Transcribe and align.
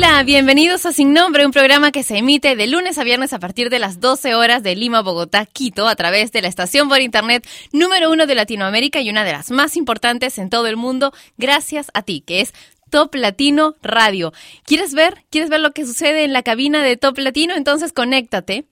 Hola, 0.00 0.22
bienvenidos 0.22 0.86
a 0.86 0.92
Sin 0.92 1.12
Nombre, 1.12 1.44
un 1.44 1.50
programa 1.50 1.90
que 1.90 2.04
se 2.04 2.18
emite 2.18 2.54
de 2.54 2.68
lunes 2.68 2.98
a 2.98 3.02
viernes 3.02 3.32
a 3.32 3.40
partir 3.40 3.68
de 3.68 3.80
las 3.80 3.98
12 3.98 4.36
horas 4.36 4.62
de 4.62 4.76
Lima, 4.76 5.02
Bogotá, 5.02 5.44
Quito, 5.44 5.88
a 5.88 5.96
través 5.96 6.30
de 6.30 6.40
la 6.40 6.46
estación 6.46 6.88
por 6.88 7.00
internet 7.00 7.44
número 7.72 8.08
uno 8.12 8.28
de 8.28 8.36
Latinoamérica 8.36 9.00
y 9.00 9.10
una 9.10 9.24
de 9.24 9.32
las 9.32 9.50
más 9.50 9.76
importantes 9.76 10.38
en 10.38 10.50
todo 10.50 10.68
el 10.68 10.76
mundo, 10.76 11.12
gracias 11.36 11.90
a 11.94 12.02
ti, 12.02 12.20
que 12.20 12.42
es 12.42 12.54
Top 12.90 13.12
Latino 13.16 13.74
Radio. 13.82 14.32
¿Quieres 14.64 14.94
ver? 14.94 15.24
¿Quieres 15.30 15.50
ver 15.50 15.58
lo 15.58 15.72
que 15.72 15.84
sucede 15.84 16.22
en 16.22 16.32
la 16.32 16.44
cabina 16.44 16.84
de 16.84 16.96
Top 16.96 17.18
Latino? 17.18 17.56
Entonces 17.56 17.92
conéctate 17.92 18.66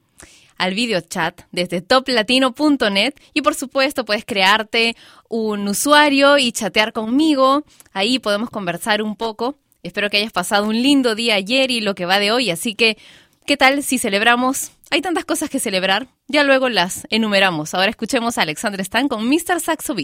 al 0.58 0.74
video 0.74 1.00
chat 1.00 1.40
desde 1.50 1.80
toplatino.net 1.80 3.14
y 3.34 3.42
por 3.42 3.56
supuesto 3.56 4.04
puedes 4.04 4.24
crearte 4.24 4.94
un 5.28 5.66
usuario 5.66 6.38
y 6.38 6.52
chatear 6.52 6.92
conmigo. 6.92 7.64
Ahí 7.92 8.20
podemos 8.20 8.48
conversar 8.48 9.02
un 9.02 9.16
poco 9.16 9.56
Espero 9.86 10.10
que 10.10 10.18
hayas 10.18 10.32
pasado 10.32 10.66
un 10.66 10.82
lindo 10.82 11.14
día 11.14 11.34
ayer 11.36 11.70
y 11.70 11.80
lo 11.80 11.94
que 11.94 12.06
va 12.06 12.18
de 12.18 12.32
hoy, 12.32 12.50
así 12.50 12.74
que, 12.74 12.98
¿qué 13.46 13.56
tal 13.56 13.82
si 13.82 13.98
celebramos? 13.98 14.72
Hay 14.90 15.00
tantas 15.00 15.24
cosas 15.24 15.50
que 15.50 15.60
celebrar, 15.60 16.08
ya 16.28 16.44
luego 16.44 16.68
las 16.68 17.06
enumeramos. 17.10 17.74
Ahora 17.74 17.90
escuchemos 17.90 18.38
a 18.38 18.42
Alexander 18.42 18.80
Stan 18.80 19.08
con 19.08 19.28
Mr. 19.28 19.60
Saxo. 19.60 19.94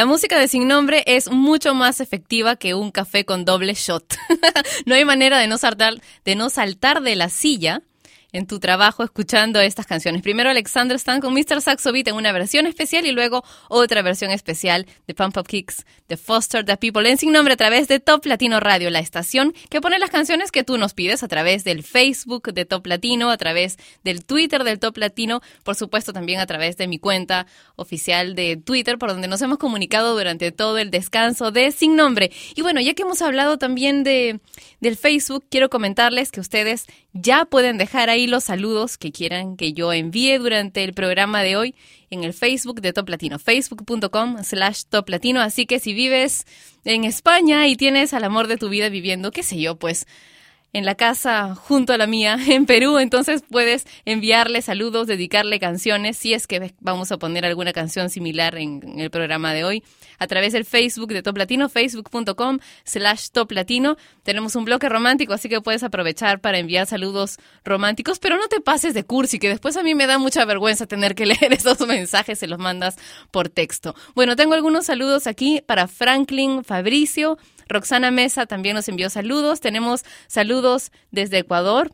La 0.00 0.06
música 0.06 0.38
de 0.38 0.48
Sin 0.48 0.66
Nombre 0.66 1.04
es 1.06 1.30
mucho 1.30 1.74
más 1.74 2.00
efectiva 2.00 2.56
que 2.56 2.72
un 2.72 2.90
café 2.90 3.26
con 3.26 3.44
doble 3.44 3.74
shot. 3.74 4.16
no 4.86 4.94
hay 4.94 5.04
manera 5.04 5.38
de 5.38 5.46
no 5.46 5.58
saltar, 5.58 6.00
de 6.24 6.36
no 6.36 6.48
saltar 6.48 7.02
de 7.02 7.16
la 7.16 7.28
silla 7.28 7.82
en 8.32 8.46
tu 8.46 8.58
trabajo 8.58 9.04
escuchando 9.04 9.60
estas 9.60 9.86
canciones. 9.86 10.22
Primero 10.22 10.50
Alexander 10.50 10.96
Stan 10.96 11.20
con 11.20 11.34
Mr. 11.34 11.60
Saxo 11.60 11.90
en 11.94 12.14
una 12.14 12.32
versión 12.32 12.66
especial 12.66 13.04
y 13.06 13.12
luego 13.12 13.44
otra 13.68 14.02
versión 14.02 14.30
especial 14.30 14.86
de 15.06 15.14
Pump 15.14 15.36
Up 15.36 15.46
Kicks 15.46 15.84
de 16.08 16.16
Foster 16.16 16.64
the 16.64 16.76
People 16.76 17.08
en 17.08 17.18
sin 17.18 17.32
nombre 17.32 17.54
a 17.54 17.56
través 17.56 17.88
de 17.88 18.00
Top 18.00 18.24
Latino 18.26 18.60
Radio, 18.60 18.90
la 18.90 19.00
estación 19.00 19.54
que 19.68 19.80
pone 19.80 19.98
las 19.98 20.10
canciones 20.10 20.52
que 20.52 20.64
tú 20.64 20.78
nos 20.78 20.94
pides 20.94 21.22
a 21.22 21.28
través 21.28 21.64
del 21.64 21.82
Facebook 21.82 22.52
de 22.52 22.64
Top 22.64 22.86
Latino, 22.86 23.30
a 23.30 23.36
través 23.36 23.78
del 24.04 24.24
Twitter 24.24 24.64
del 24.64 24.78
Top 24.78 24.96
Latino, 24.98 25.40
por 25.64 25.74
supuesto 25.74 26.12
también 26.12 26.40
a 26.40 26.46
través 26.46 26.76
de 26.76 26.86
mi 26.86 26.98
cuenta 26.98 27.46
oficial 27.76 28.34
de 28.34 28.56
Twitter 28.56 28.98
por 28.98 29.10
donde 29.10 29.28
nos 29.28 29.42
hemos 29.42 29.58
comunicado 29.58 30.16
durante 30.16 30.52
todo 30.52 30.78
el 30.78 30.90
descanso 30.90 31.50
de 31.50 31.72
Sin 31.72 31.96
Nombre. 31.96 32.30
Y 32.54 32.62
bueno, 32.62 32.80
ya 32.80 32.94
que 32.94 33.02
hemos 33.02 33.22
hablado 33.22 33.58
también 33.58 34.04
de 34.04 34.40
del 34.80 34.96
Facebook, 34.96 35.44
quiero 35.50 35.68
comentarles 35.68 36.30
que 36.30 36.40
ustedes 36.40 36.86
ya 37.12 37.44
pueden 37.44 37.78
dejar 37.78 38.10
ahí 38.10 38.26
los 38.26 38.44
saludos 38.44 38.96
que 38.96 39.12
quieran 39.12 39.56
que 39.56 39.72
yo 39.72 39.92
envíe 39.92 40.38
durante 40.38 40.84
el 40.84 40.94
programa 40.94 41.42
de 41.42 41.56
hoy 41.56 41.74
en 42.10 42.24
el 42.24 42.32
Facebook 42.32 42.80
de 42.80 42.92
Top 42.92 43.08
Latino, 43.08 43.38
facebook.com 43.38 44.42
slash 44.42 44.84
Top 44.88 45.08
Latino. 45.08 45.40
Así 45.40 45.66
que 45.66 45.80
si 45.80 45.92
vives 45.92 46.46
en 46.84 47.04
España 47.04 47.66
y 47.68 47.76
tienes 47.76 48.14
al 48.14 48.24
amor 48.24 48.46
de 48.46 48.56
tu 48.56 48.68
vida 48.68 48.88
viviendo, 48.88 49.30
qué 49.30 49.42
sé 49.42 49.60
yo, 49.60 49.76
pues 49.76 50.06
en 50.72 50.84
la 50.84 50.94
casa 50.94 51.54
junto 51.54 51.92
a 51.92 51.98
la 51.98 52.06
mía 52.06 52.38
en 52.48 52.66
Perú, 52.66 52.98
entonces 52.98 53.42
puedes 53.48 53.86
enviarle 54.04 54.62
saludos, 54.62 55.06
dedicarle 55.06 55.58
canciones, 55.58 56.16
si 56.16 56.34
es 56.34 56.46
que 56.46 56.74
vamos 56.80 57.10
a 57.12 57.18
poner 57.18 57.44
alguna 57.44 57.72
canción 57.72 58.10
similar 58.10 58.56
en, 58.56 59.00
el 59.00 59.10
programa 59.10 59.52
de 59.52 59.64
hoy, 59.64 59.82
a 60.18 60.26
través 60.26 60.52
del 60.52 60.64
Facebook 60.64 61.08
de 61.08 61.22
Top 61.22 61.36
Latino, 61.36 61.68
facebook.com 61.68 62.58
slash 62.84 63.30
Top 63.30 63.50
Latino. 63.52 63.96
Tenemos 64.22 64.54
un 64.56 64.64
bloque 64.64 64.88
romántico, 64.88 65.32
así 65.32 65.48
que 65.48 65.60
puedes 65.60 65.82
aprovechar 65.82 66.40
para 66.40 66.58
enviar 66.58 66.86
saludos 66.86 67.38
románticos, 67.64 68.18
pero 68.18 68.36
no 68.36 68.48
te 68.48 68.60
pases 68.60 68.94
de 68.94 69.04
cursi, 69.04 69.38
que 69.38 69.48
después 69.48 69.76
a 69.76 69.82
mí 69.82 69.94
me 69.94 70.06
da 70.06 70.18
mucha 70.18 70.44
vergüenza 70.44 70.86
tener 70.86 71.14
que 71.14 71.26
leer 71.30 71.52
esos 71.52 71.80
mensajes, 71.86 72.38
se 72.38 72.46
los 72.46 72.58
mandas 72.58 72.96
por 73.30 73.48
texto. 73.48 73.94
Bueno, 74.14 74.36
tengo 74.36 74.54
algunos 74.54 74.86
saludos 74.86 75.26
aquí 75.26 75.62
para 75.66 75.88
Franklin 75.88 76.64
Fabricio, 76.64 77.38
Roxana 77.70 78.10
Mesa 78.10 78.46
también 78.46 78.76
nos 78.76 78.88
envió 78.88 79.08
saludos. 79.08 79.60
Tenemos 79.60 80.04
saludos 80.26 80.92
desde 81.10 81.38
Ecuador. 81.38 81.92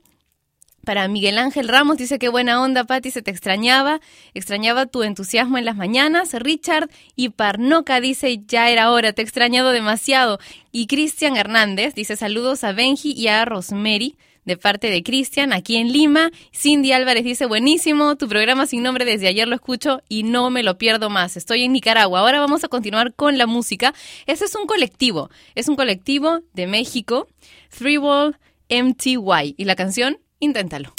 Para 0.87 1.09
Miguel 1.09 1.38
Ángel 1.38 1.66
Ramos 1.66 1.97
dice 1.97 2.21
que 2.21 2.28
buena 2.28 2.62
onda, 2.62 2.85
Patti, 2.85 3.11
se 3.11 3.21
te 3.21 3.33
extrañaba, 3.33 4.00
extrañaba 4.35 4.87
tu 4.87 5.02
entusiasmo 5.02 5.59
en 5.59 5.64
las 5.64 5.75
mañanas. 5.75 6.33
Richard 6.33 6.88
y 7.16 7.30
Parnoca 7.30 8.00
dice 8.00 8.42
ya 8.47 8.71
era 8.71 8.92
hora, 8.92 9.12
te 9.12 9.21
he 9.21 9.25
extrañado 9.25 9.73
demasiado. 9.73 10.38
Y 10.71 10.87
Cristian 10.87 11.37
Hernández 11.37 11.95
dice 11.95 12.14
saludos 12.14 12.62
a 12.62 12.71
Benji 12.71 13.12
y 13.12 13.26
a 13.26 13.45
Rosemary 13.45 14.16
de 14.47 14.57
parte 14.57 14.88
de 14.88 15.03
Cristian 15.03 15.53
aquí 15.53 15.76
en 15.76 15.93
Lima. 15.93 16.31
Cindy 16.53 16.93
Álvarez 16.93 17.25
dice, 17.25 17.45
buenísimo, 17.45 18.17
tu 18.17 18.29
programa 18.29 18.67
sin 18.67 18.83
nombre 18.83 19.05
desde 19.05 19.29
ayer 19.29 19.47
lo 19.47 19.55
escucho 19.55 20.00
y 20.09 20.23
no 20.23 20.49
me 20.49 20.62
lo 20.62 20.79
pierdo 20.79 21.11
más. 21.11 21.37
Estoy 21.37 21.65
en 21.65 21.73
Nicaragua. 21.73 22.21
Ahora 22.21 22.41
vamos 22.41 22.65
a 22.65 22.69
continuar 22.69 23.12
con 23.12 23.37
la 23.37 23.47
música. 23.47 23.93
Este 24.26 24.47
es 24.47 24.55
un 24.55 24.67
colectivo, 24.67 25.29
es 25.55 25.69
un 25.69 25.76
colectivo 25.76 26.41
de 26.55 26.67
México, 26.67 27.29
Three 27.76 27.99
Wall 27.99 28.38
MTY. 28.71 29.55
Y 29.57 29.65
la 29.65 29.76
canción, 29.76 30.19
inténtalo. 30.41 30.95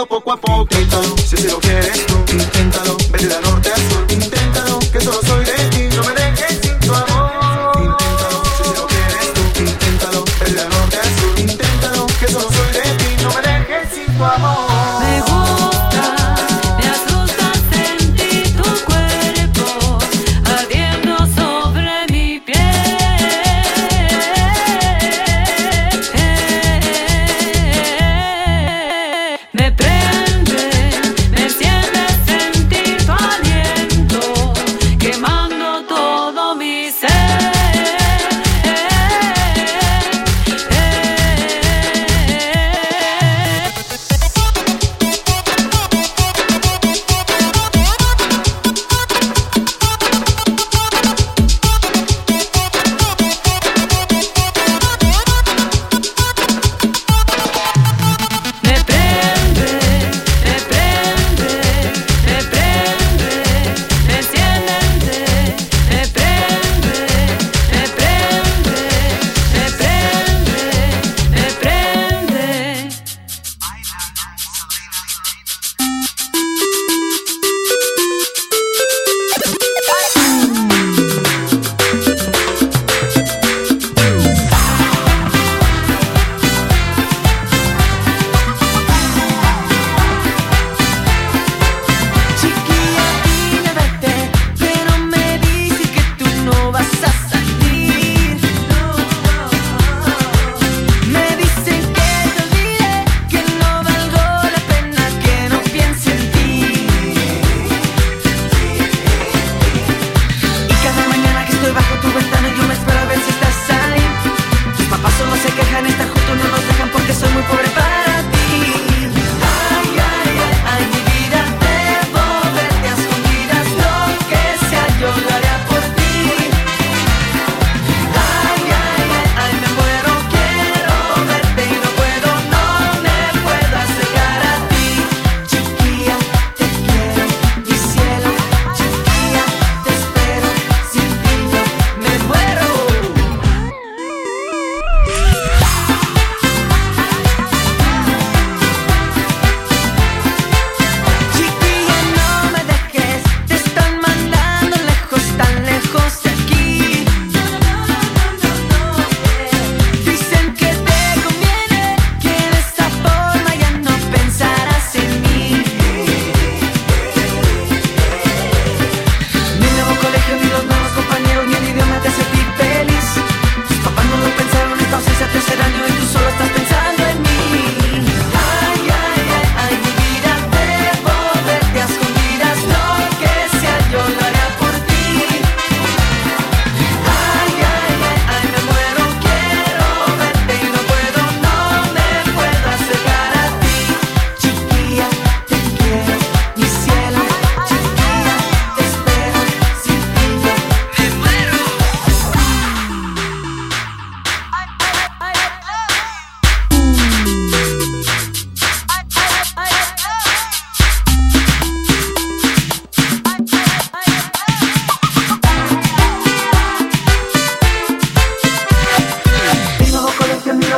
poco 0.00 0.32
a 0.32 0.36
poquito. 0.38 1.02
Si 1.18 1.36
así 1.36 1.46
lo 1.48 1.60
quieres 1.60 2.06
tú, 2.06 2.14
inténtalo. 2.32 2.96
Vete 3.10 3.28
de 3.28 3.40
norte 3.42 3.70
a 3.70 3.76
sur, 3.76 4.06
inténtalo. 4.10 4.78
Que 4.90 5.00
solo 5.00 5.20
soy 5.22 5.41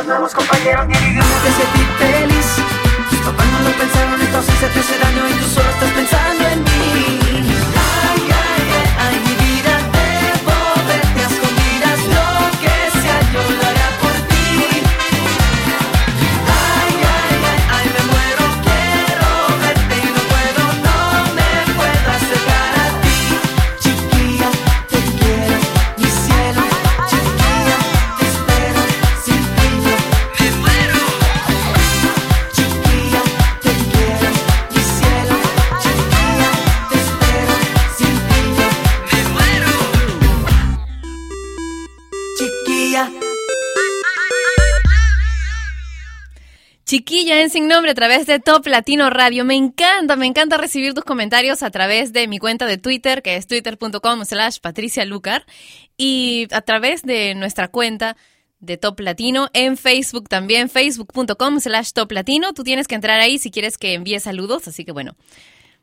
los 0.05 0.07
nuevos 0.07 0.33
compañeros 0.35 0.87
dividimos 0.87 1.43
de 1.43 1.51
sentir 1.51 1.87
feliz. 1.97 2.45
Tus 3.09 3.19
papás 3.19 3.45
no 3.47 3.69
lo 3.69 3.75
pensaron, 3.75 4.21
entonces 4.21 4.59
te 4.59 4.79
hace 4.79 4.99
daño 4.99 5.29
y 5.29 5.33
tú 5.33 5.45
solo 5.49 5.69
estás 5.69 5.91
pensando 5.91 6.47
en 6.47 6.63
mí. 6.63 6.74
Chiquilla 46.95 47.41
en 47.41 47.49
Sin 47.49 47.67
Nombre 47.67 47.91
a 47.91 47.93
través 47.93 48.25
de 48.25 48.39
Top 48.39 48.65
Latino 48.67 49.09
Radio. 49.09 49.43
Me 49.43 49.55
encanta, 49.55 50.15
me 50.15 50.27
encanta 50.27 50.55
recibir 50.55 50.93
tus 50.93 51.03
comentarios 51.03 51.61
a 51.61 51.69
través 51.69 52.13
de 52.13 52.25
mi 52.29 52.39
cuenta 52.39 52.67
de 52.67 52.77
Twitter, 52.77 53.21
que 53.21 53.35
es 53.35 53.47
twitter.com 53.47 54.23
slash 54.23 54.59
Patricia 54.61 55.03
Lucar, 55.03 55.45
y 55.97 56.47
a 56.51 56.61
través 56.61 57.01
de 57.01 57.35
nuestra 57.35 57.67
cuenta 57.67 58.15
de 58.61 58.77
Top 58.77 58.97
Latino 59.01 59.49
en 59.51 59.75
Facebook 59.75 60.29
también, 60.29 60.69
facebook.com 60.69 61.59
slash 61.59 61.91
Top 61.91 62.13
Latino. 62.13 62.53
Tú 62.53 62.63
tienes 62.63 62.87
que 62.87 62.95
entrar 62.95 63.19
ahí 63.19 63.39
si 63.39 63.51
quieres 63.51 63.77
que 63.77 63.93
envíe 63.93 64.21
saludos, 64.21 64.65
así 64.69 64.85
que 64.85 64.93
bueno. 64.93 65.17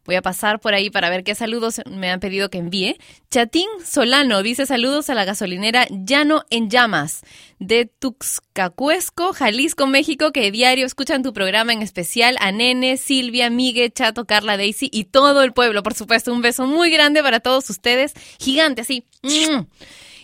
Voy 0.04 0.16
a 0.16 0.22
pasar 0.22 0.58
por 0.58 0.74
ahí 0.74 0.90
para 0.90 1.10
ver 1.10 1.22
qué 1.22 1.34
saludos 1.34 1.80
me 1.88 2.10
han 2.10 2.18
pedido 2.18 2.50
que 2.50 2.58
envíe. 2.58 2.96
Chatín 3.30 3.68
Solano 3.84 4.42
dice 4.42 4.66
saludos 4.66 5.10
a 5.10 5.14
la 5.14 5.24
gasolinera 5.24 5.86
Llano 5.90 6.44
en 6.50 6.70
Llamas 6.70 7.22
de 7.60 7.86
Tuxcacuesco, 7.86 9.32
Jalisco, 9.32 9.86
México, 9.86 10.32
que 10.32 10.50
diario 10.50 10.86
escuchan 10.86 11.22
tu 11.22 11.32
programa 11.32 11.72
en 11.72 11.82
especial 11.82 12.36
a 12.40 12.50
Nene, 12.50 12.96
Silvia, 12.96 13.48
Migue, 13.48 13.90
Chato, 13.90 14.24
Carla, 14.24 14.56
Daisy 14.56 14.88
y 14.92 15.04
todo 15.04 15.44
el 15.44 15.52
pueblo. 15.52 15.82
Por 15.84 15.94
supuesto, 15.94 16.32
un 16.32 16.42
beso 16.42 16.66
muy 16.66 16.90
grande 16.90 17.22
para 17.22 17.38
todos 17.38 17.70
ustedes. 17.70 18.14
Gigante, 18.40 18.82
así. 18.82 19.06
¡Mm! 19.22 19.66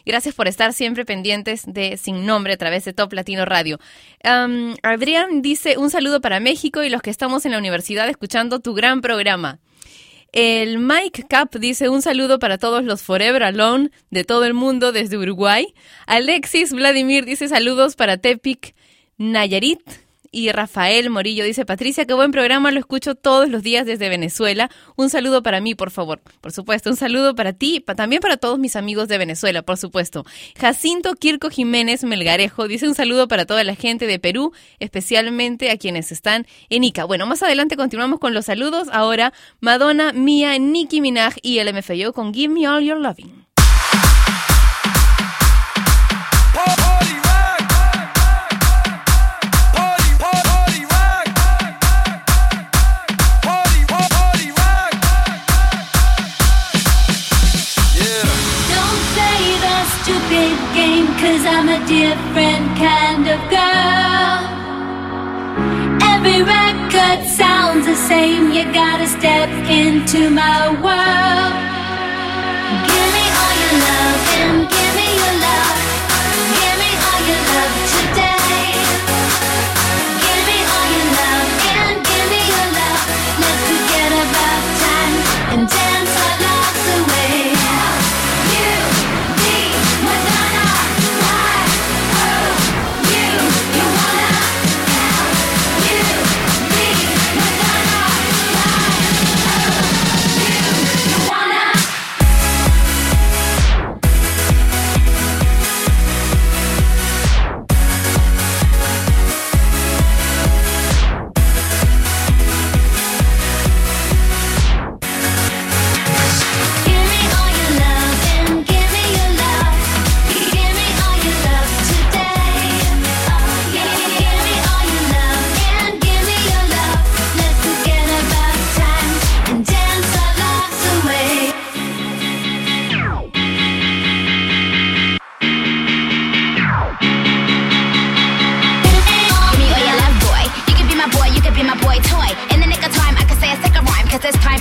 Gracias 0.08 0.34
por 0.34 0.48
estar 0.48 0.72
siempre 0.72 1.04
pendientes 1.04 1.64
de 1.66 1.98
Sin 1.98 2.24
Nombre 2.24 2.54
a 2.54 2.56
través 2.56 2.84
de 2.86 2.94
Top 2.94 3.12
Latino 3.12 3.44
Radio. 3.44 3.78
Adrián 4.82 5.42
dice 5.42 5.76
un 5.76 5.90
saludo 5.90 6.22
para 6.22 6.40
México 6.40 6.82
y 6.82 6.88
los 6.88 7.02
que 7.02 7.10
estamos 7.10 7.44
en 7.44 7.52
la 7.52 7.58
universidad 7.58 8.08
escuchando 8.08 8.60
tu 8.60 8.72
gran 8.72 9.02
programa. 9.02 9.60
El 10.32 10.78
Mike 10.78 11.24
Cap 11.28 11.54
dice 11.56 11.88
un 11.88 12.02
saludo 12.02 12.38
para 12.38 12.58
todos 12.58 12.84
los 12.84 13.02
Forever 13.02 13.42
Alone 13.42 13.90
de 14.10 14.24
todo 14.24 14.44
el 14.44 14.52
mundo 14.52 14.92
desde 14.92 15.16
Uruguay. 15.16 15.74
Alexis 16.06 16.72
Vladimir 16.72 17.24
dice 17.24 17.48
saludos 17.48 17.96
para 17.96 18.18
Tepic 18.18 18.74
Nayarit. 19.16 19.80
Y 20.30 20.50
Rafael 20.52 21.10
Morillo 21.10 21.44
dice, 21.44 21.64
Patricia, 21.64 22.04
qué 22.04 22.14
buen 22.14 22.32
programa, 22.32 22.70
lo 22.70 22.78
escucho 22.78 23.14
todos 23.14 23.48
los 23.48 23.62
días 23.62 23.86
desde 23.86 24.08
Venezuela. 24.08 24.70
Un 24.96 25.10
saludo 25.10 25.42
para 25.42 25.60
mí, 25.60 25.74
por 25.74 25.90
favor. 25.90 26.20
Por 26.40 26.52
supuesto, 26.52 26.90
un 26.90 26.96
saludo 26.96 27.34
para 27.34 27.52
ti, 27.52 27.82
también 27.96 28.20
para 28.20 28.36
todos 28.36 28.58
mis 28.58 28.76
amigos 28.76 29.08
de 29.08 29.18
Venezuela, 29.18 29.62
por 29.62 29.76
supuesto. 29.76 30.24
Jacinto 30.58 31.14
Quirco 31.14 31.50
Jiménez 31.50 32.04
Melgarejo 32.04 32.68
dice 32.68 32.86
un 32.86 32.94
saludo 32.94 33.28
para 33.28 33.46
toda 33.46 33.64
la 33.64 33.74
gente 33.74 34.06
de 34.06 34.18
Perú, 34.18 34.52
especialmente 34.78 35.70
a 35.70 35.78
quienes 35.78 36.12
están 36.12 36.46
en 36.68 36.84
Ica. 36.84 37.04
Bueno, 37.04 37.26
más 37.26 37.42
adelante 37.42 37.76
continuamos 37.76 38.20
con 38.20 38.34
los 38.34 38.46
saludos. 38.46 38.88
Ahora, 38.92 39.32
Madonna, 39.60 40.12
Mia, 40.12 40.58
Nicki 40.58 41.00
Minaj 41.00 41.36
y 41.42 41.58
el 41.58 41.72
MFYO 41.74 42.12
con 42.12 42.34
Give 42.34 42.52
Me 42.52 42.68
All 42.68 42.84
Your 42.84 42.98
Loving. 42.98 43.47
Different 61.88 62.76
kind 62.76 63.26
of 63.26 63.40
girl. 63.48 64.40
Every 66.12 66.42
record 66.42 67.26
sounds 67.26 67.86
the 67.86 67.96
same, 67.96 68.52
you 68.52 68.70
gotta 68.74 69.06
step 69.06 69.48
into 69.70 70.28
my 70.28 70.68
world. 70.82 71.77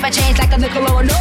Cause 0.07 0.17
it's 0.17 0.25
change 0.25 0.39
like 0.39 0.51
a 0.51 0.57
Nickelodeon. 0.57 1.11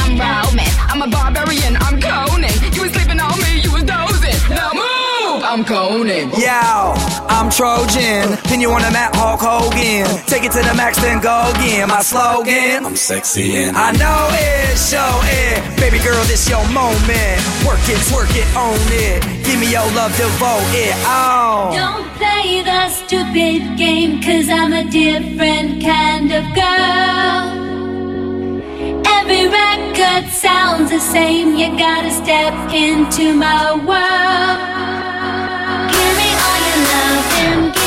I'm 0.00 0.18
Roman, 0.18 0.72
I'm 0.88 1.02
a 1.02 1.08
barbarian, 1.08 1.76
I'm 1.76 2.00
Conan. 2.00 2.50
You 2.74 2.82
was 2.82 2.92
sleeping 2.92 3.20
on 3.20 3.38
me, 3.40 3.60
you 3.62 3.72
was 3.72 3.84
dozing. 3.84 4.36
Now 4.50 4.72
move! 4.72 5.42
I'm 5.44 5.64
Conan. 5.64 6.30
Yo, 6.30 6.94
I'm 7.28 7.50
Trojan. 7.50 8.36
Pin 8.44 8.60
you 8.60 8.70
on 8.70 8.82
the 8.82 8.90
map, 8.90 9.14
Hulk 9.14 9.40
Hogan. 9.40 10.06
Take 10.26 10.44
it 10.44 10.52
to 10.52 10.62
the 10.62 10.74
max, 10.74 11.00
then 11.00 11.20
go 11.20 11.50
again. 11.54 11.88
My 11.88 12.02
slogan. 12.02 12.84
I'm 12.84 12.96
sexy 12.96 13.56
and 13.56 13.76
I 13.76 13.92
know 13.92 14.28
it, 14.32 14.76
show 14.76 15.12
it. 15.24 15.80
Baby 15.80 16.02
girl, 16.04 16.22
this 16.24 16.48
your 16.48 16.64
moment. 16.70 17.38
Work 17.64 17.84
it, 17.88 18.00
twerk 18.10 18.32
it, 18.36 18.48
own 18.56 18.76
it. 18.92 19.22
Give 19.44 19.58
me 19.58 19.70
your 19.70 19.86
love, 19.96 20.14
devote 20.16 20.74
it. 20.74 20.94
Oh. 21.06 21.70
Don't 21.72 22.08
play 22.18 22.62
the 22.62 22.88
stupid 22.90 23.78
game, 23.78 24.20
cause 24.22 24.48
I'm 24.48 24.72
a 24.72 24.84
different 24.84 25.82
kind 25.82 26.32
of 26.32 26.44
girl. 26.54 27.59
Every 29.20 29.48
record 29.48 30.30
sounds 30.30 30.90
the 30.90 30.98
same, 30.98 31.54
you 31.54 31.68
gotta 31.76 32.10
step 32.10 32.54
into 32.72 33.34
my 33.34 33.74
world. 33.74 34.60
Give 35.92 36.14
me 36.20 36.28
all 36.44 36.58
your 36.66 36.80
love 36.90 37.79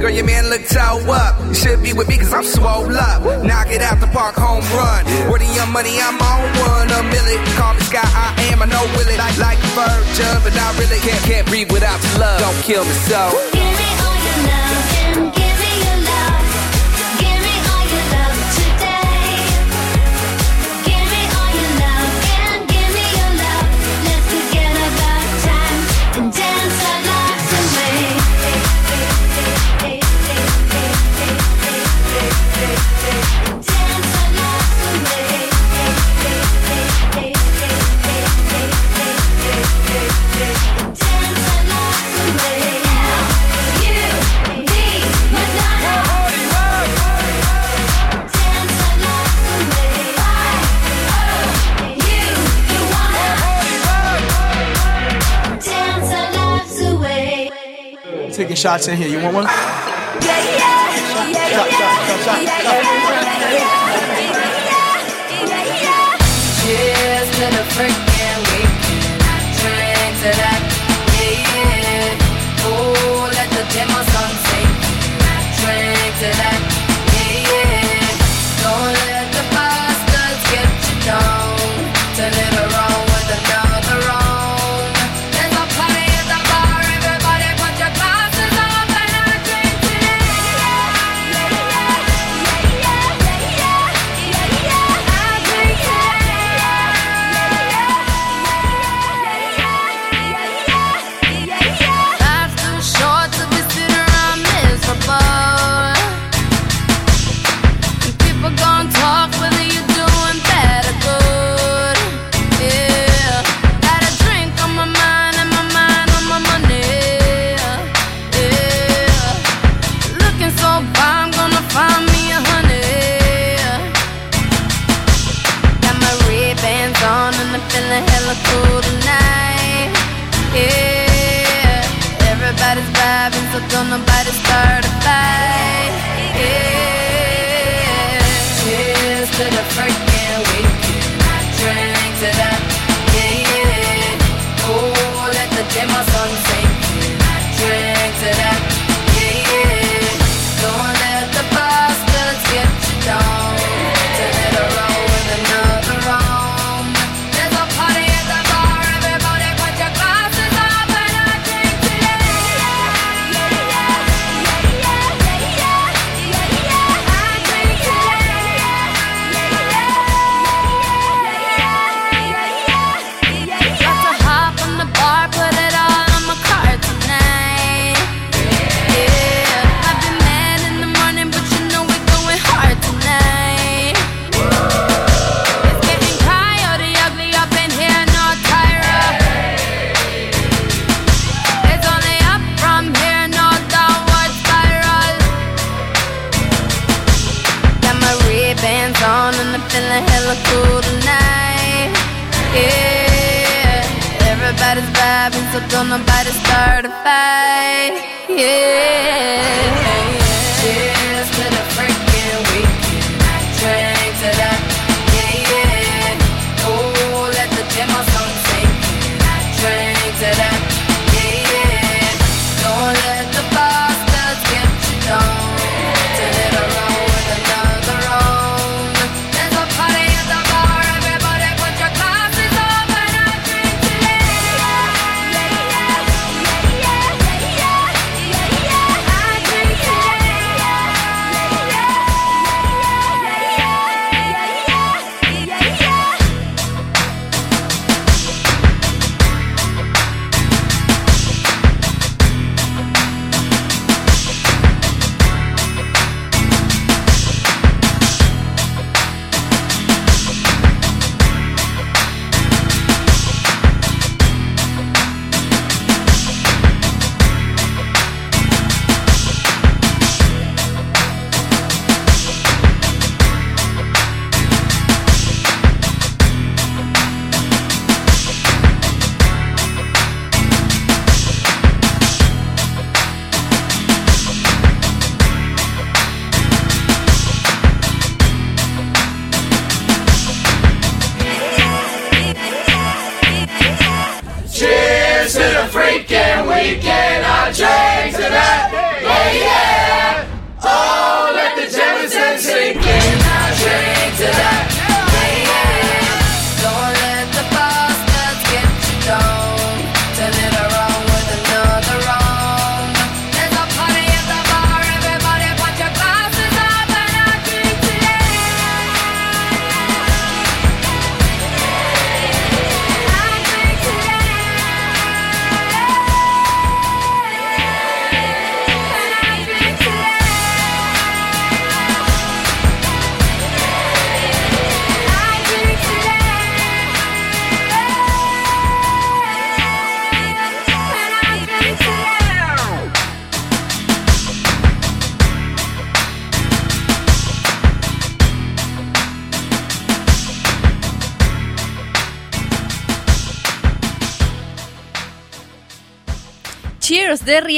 girl, 0.00 0.10
your 0.10 0.24
man 0.24 0.48
look 0.48 0.64
toe 0.64 1.04
up. 1.12 1.38
You 1.46 1.54
should 1.54 1.82
be 1.82 1.92
with 1.92 2.08
me 2.08 2.16
cause 2.16 2.32
I'm 2.32 2.42
swole 2.42 2.96
up. 2.96 3.22
Knock 3.44 3.68
it 3.70 3.82
out 3.82 4.00
the 4.00 4.08
park, 4.08 4.34
home 4.34 4.64
run. 4.74 5.04
Where 5.30 5.38
the 5.38 5.50
young 5.54 5.70
money, 5.70 6.00
I'm 6.00 6.18
on 6.18 6.40
one. 6.64 6.88
A 6.90 7.02
million. 7.04 7.44
Call 7.54 7.74
me 7.74 7.80
Sky, 7.80 8.00
I 8.02 8.34
am, 8.50 8.62
I 8.62 8.66
know 8.66 8.82
will 8.96 9.06
it. 9.06 9.18
Like, 9.18 9.38
like 9.38 9.58
Virgin, 9.76 10.36
but 10.42 10.56
I 10.56 10.72
really 10.80 10.98
can't, 11.00 11.22
can't 11.24 11.46
breathe 11.46 11.70
without 11.70 12.02
your 12.02 12.20
love. 12.20 12.40
Don't 12.40 12.62
kill 12.64 12.84
me 12.84 12.92
so. 13.06 13.30
Yeah. 13.54 13.79
shots 58.60 58.88
in 58.88 58.96
here. 58.98 59.08
You 59.08 59.22
want 59.22 59.34
one? 59.34 59.44
Yeah, 59.44 59.54
yeah, 60.20 60.60
yeah, 61.16 61.28
yeah, 61.30 61.48
shot, 61.48 61.70
shot, 61.70 61.96
shot, 62.06 62.20
shot, 62.20 62.42
yeah, 62.42 62.60
yeah, 62.60 62.76
yeah, 62.76 63.24
yeah, 65.40 65.64
yeah, 65.64 65.82
yeah. 65.82 66.20
Cheers 66.60 67.28
to 67.36 67.44
the 67.56 67.64
freak. 67.72 68.09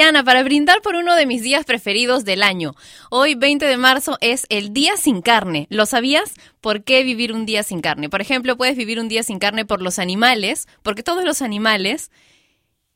Para 0.03 0.43
brindar 0.43 0.83
por 0.83 0.97
uno 0.97 1.15
de 1.15 1.27
mis 1.27 1.43
días 1.43 1.65
preferidos 1.65 2.25
del 2.25 2.43
año. 2.43 2.75
Hoy, 3.09 3.37
20 3.37 3.67
de 3.67 3.77
marzo, 3.77 4.19
es 4.21 4.47
el 4.49 4.73
día 4.73 4.97
sin 4.97 5.23
carne. 5.23 5.69
¿Lo 5.71 5.87
sabías? 5.87 6.35
¿Por 6.61 6.83
qué 6.83 7.05
vivir 7.05 7.33
un 7.33 7.47
día 7.47 7.63
sin 7.63 7.81
carne? 7.81 8.09
Por 8.09 8.21
ejemplo, 8.21 8.57
puedes 8.57 8.77
vivir 8.77 8.99
un 8.99 9.09
día 9.09 9.23
sin 9.23 9.39
carne 9.39 9.65
por 9.65 9.81
los 9.81 10.01
animales, 10.01 10.67
porque 10.83 11.05
todos 11.05 11.25
los 11.25 11.41
animales, 11.41 12.11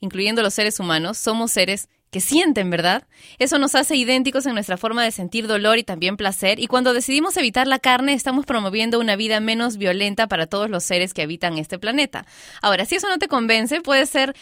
incluyendo 0.01 0.43
los 0.43 0.53
seres 0.53 0.81
humanos, 0.81 1.17
somos 1.17 1.53
seres 1.53 1.89
que 2.11 2.21
sienten, 2.21 2.71
¿verdad? 2.71 3.07
Eso 3.39 3.61
nos 3.61 3.77
hace 3.77 3.95
idénticos 3.95 4.45
en 4.47 4.55
nuestra 4.55 4.77
forma 4.77 5.05
de 5.05 5.13
sentir 5.13 5.47
dolor 5.47 5.79
y 5.79 5.85
también 5.85 6.17
placer, 6.17 6.59
y 6.59 6.67
cuando 6.67 6.93
decidimos 6.93 7.37
evitar 7.37 7.69
la 7.69 7.79
carne 7.79 8.15
estamos 8.15 8.47
promoviendo 8.47 8.99
una 8.99 9.15
vida 9.15 9.39
menos 9.39 9.77
violenta 9.77 10.27
para 10.27 10.49
todos 10.49 10.69
los 10.69 10.83
seres 10.83 11.15
que 11.15 11.23
habitan 11.23 11.57
este 11.57 11.79
planeta. 11.79 12.27
Ahora, 12.63 12.85
si 12.85 12.97
eso 12.97 13.09
no 13.09 13.19
te 13.19 13.29
convence, 13.29 13.81
puede 13.81 14.07
ser 14.07 14.35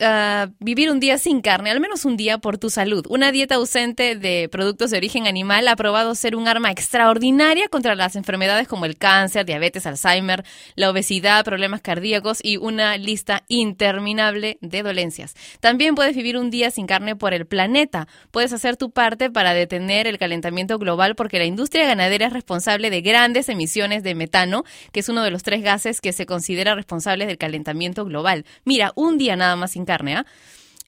ah, 0.00 0.48
vivir 0.60 0.90
un 0.90 1.00
día 1.00 1.18
sin 1.18 1.40
carne, 1.40 1.70
al 1.70 1.80
menos 1.80 2.04
un 2.04 2.16
día 2.16 2.38
por 2.38 2.58
tu 2.58 2.70
salud. 2.70 3.06
Una 3.08 3.32
dieta 3.32 3.56
ausente 3.56 4.16
de 4.16 4.48
productos 4.50 4.90
de 4.90 4.98
origen 4.98 5.26
animal 5.26 5.68
ha 5.68 5.76
probado 5.76 6.14
ser 6.14 6.36
un 6.36 6.48
arma 6.48 6.70
extraordinaria 6.70 7.68
contra 7.68 7.94
las 7.94 8.16
enfermedades 8.16 8.68
como 8.68 8.84
el 8.84 8.96
cáncer, 8.96 9.46
diabetes, 9.46 9.86
Alzheimer, 9.86 10.44
la 10.74 10.90
obesidad, 10.90 11.44
problemas 11.44 11.80
cardíacos 11.80 12.38
y 12.42 12.56
una 12.56 12.96
lista 12.96 13.42
interminable 13.48 14.58
de 14.60 14.82
dolencias. 14.82 15.34
También 15.60 15.94
puedes 15.94 16.16
vivir 16.16 16.36
un 16.36 16.50
día 16.50 16.70
sin 16.70 16.86
carne 16.86 17.16
por 17.16 17.34
el 17.34 17.46
planeta. 17.46 18.08
Puedes 18.30 18.52
hacer 18.52 18.76
tu 18.76 18.90
parte 18.90 19.30
para 19.30 19.54
detener 19.54 20.06
el 20.06 20.18
calentamiento 20.18 20.78
global 20.78 21.14
porque 21.14 21.38
la 21.38 21.44
industria 21.44 21.86
ganadera 21.86 22.26
es 22.26 22.32
responsable 22.32 22.90
de 22.90 23.00
grandes 23.00 23.48
emisiones 23.48 24.02
de 24.02 24.14
metano, 24.14 24.64
que 24.92 25.00
es 25.00 25.08
uno 25.08 25.22
de 25.22 25.30
los 25.30 25.42
tres 25.42 25.62
gases 25.62 26.00
que 26.00 26.12
se 26.12 26.26
considera 26.26 26.74
responsables 26.74 27.28
del 27.28 27.38
calentamiento 27.38 28.04
global. 28.04 28.44
Mira, 28.64 28.92
un 28.94 29.18
día 29.18 29.36
nada 29.36 29.56
más 29.56 29.72
sin 29.72 29.83
carne, 29.84 30.16
¿ah? 30.16 30.26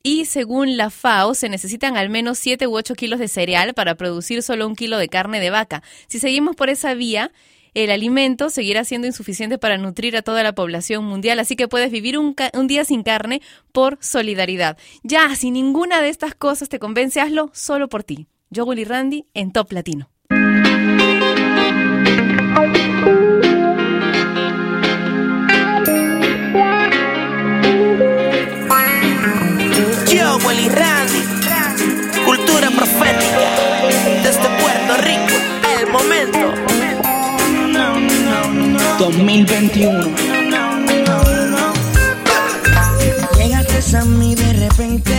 Y 0.03 0.27
según 0.27 0.77
la 0.77 0.91
FAO, 0.91 1.35
se 1.35 1.49
necesitan 1.49 1.97
al 1.97 2.11
menos 2.11 2.39
7 2.39 2.69
u 2.69 2.77
8 2.77 2.95
kilos 2.95 3.19
de 3.19 3.27
cereal 3.27 3.75
para 3.75 3.97
producir 3.97 4.43
solo 4.43 4.67
un 4.67 4.77
kilo 4.77 4.99
de 4.99 5.09
carne 5.09 5.41
de 5.41 5.51
vaca. 5.51 5.83
Si 6.07 6.21
seguimos 6.21 6.55
por 6.55 6.71
esa 6.71 6.95
vía, 6.95 7.33
el 7.75 7.91
alimento 7.91 8.49
seguirá 8.49 8.85
siendo 8.85 9.07
insuficiente 9.07 9.59
para 9.59 9.79
nutrir 9.79 10.17
a 10.17 10.23
toda 10.23 10.43
la 10.43 10.55
población 10.55 11.05
mundial, 11.05 11.41
así 11.41 11.57
que 11.57 11.69
puedes 11.69 11.91
vivir 11.91 12.19
un, 12.19 12.37
un 12.55 12.67
día 12.69 12.85
sin 12.85 13.03
carne 13.03 13.43
por 13.73 13.99
solidaridad. 14.01 14.79
Ya, 15.03 15.35
si 15.35 15.51
ninguna 15.51 16.01
de 16.01 16.09
estas 16.09 16.35
cosas 16.35 16.69
te 16.69 16.79
convence, 16.79 17.21
hazlo 17.21 17.51
solo 17.53 17.89
por 17.89 18.05
ti. 18.05 18.29
Yo, 18.49 18.65
Willy 18.65 18.85
Randy, 18.85 19.27
en 19.35 19.53
Top 19.53 19.73
Latino. 19.73 20.09
2021. 39.27 40.15
Llegaste 43.37 43.97
a 43.97 44.05
mí 44.05 44.37
de 44.37 44.53
repente 44.53 45.17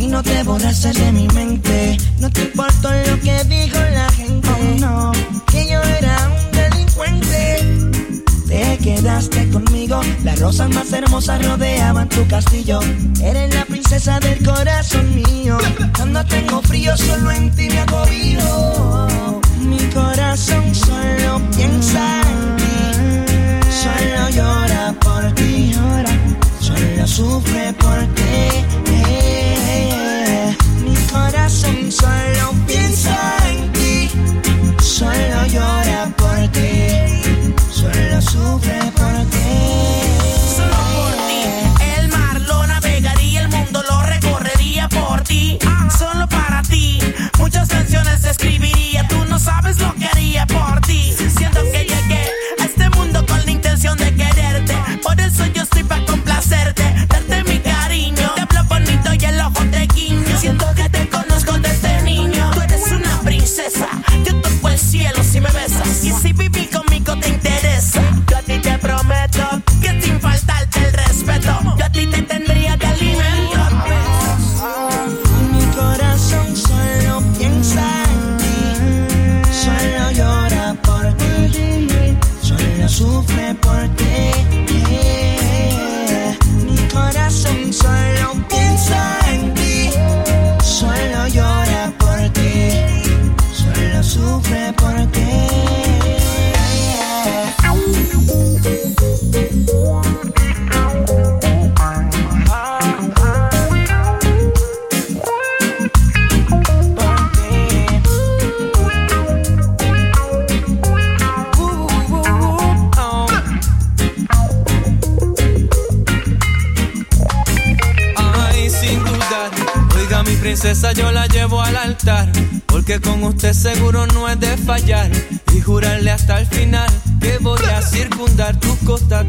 y 0.00 0.08
no 0.08 0.24
te 0.24 0.42
borraste 0.42 0.92
de 0.92 1.12
mi 1.12 1.28
mente. 1.28 1.98
No 2.18 2.28
te 2.30 2.42
importó 2.42 2.90
lo 2.90 3.20
que 3.20 3.44
dijo 3.44 3.78
la 3.78 4.10
gente. 4.10 4.48
no, 4.80 5.12
que 5.52 5.68
yo 5.68 5.80
era 5.80 6.30
un 6.30 6.50
delincuente. 6.50 7.92
Te 8.48 8.78
quedaste 8.78 9.50
conmigo, 9.50 10.00
las 10.24 10.40
rosas 10.40 10.68
más 10.70 10.92
hermosas 10.92 11.46
rodeaban 11.46 12.08
tu 12.08 12.26
castillo. 12.26 12.80
Eres 13.22 13.54
la 13.54 13.64
princesa 13.66 14.18
del 14.18 14.44
corazón 14.44 15.14
mío. 15.14 15.58
Cuando 15.96 16.24
tengo 16.24 16.60
frío, 16.62 16.96
solo 16.96 17.30
en 17.30 17.54
ti 17.54 17.68
me 17.68 17.78
acobijo. 17.78 18.85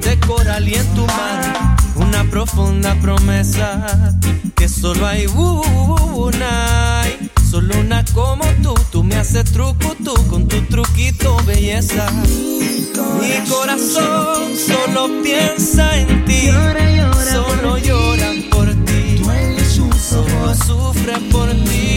De 0.01 0.19
coral 0.19 0.67
y 0.67 0.75
en 0.75 0.87
tu 0.95 1.05
mar. 1.05 1.77
Una 1.95 2.23
profunda 2.25 2.95
promesa 3.01 4.15
que 4.55 4.69
solo 4.69 5.05
hay 5.05 5.25
una. 5.27 7.03
Solo 7.49 7.79
una 7.79 8.03
como 8.13 8.43
tú, 8.61 8.73
tú 8.91 9.03
me 9.03 9.15
haces 9.15 9.45
truco 9.45 9.95
tú 10.03 10.13
con 10.29 10.47
tu 10.47 10.61
truquito 10.63 11.37
belleza. 11.45 12.05
Mi 13.21 13.49
corazón 13.49 14.53
solo 14.57 15.09
piensa 15.23 15.95
en 15.97 16.25
ti, 16.25 16.49
solo 17.31 17.77
llora 17.77 18.31
por 18.51 18.67
ti, 18.85 19.23
solo 20.09 20.55
sufre 20.55 21.13
por 21.31 21.49
ti. 21.51 21.96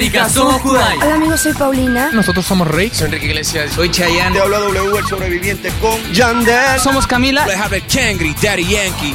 Hola 0.00 0.06
Hispanoamérica, 0.06 0.28
somos 0.30 0.62
Kudai. 0.62 0.96
Hola 0.96 1.14
amigos, 1.14 1.40
soy 1.40 1.52
Paulina. 1.52 2.10
Nosotros 2.12 2.46
somos 2.46 2.66
Rey. 2.66 2.90
Soy 2.90 3.06
Enrique 3.06 3.26
Iglesias. 3.26 3.72
Soy 3.74 3.90
Chayanne. 3.90 4.34
Te 4.34 4.40
habla 4.40 4.58
W, 4.60 4.98
el 4.98 5.06
sobreviviente 5.06 5.70
con 5.80 6.00
Yandel. 6.12 6.80
Somos 6.80 7.06
Camila. 7.06 7.46
Kangri, 7.92 8.34
Daddy 8.42 8.64
Yankee. 8.64 9.14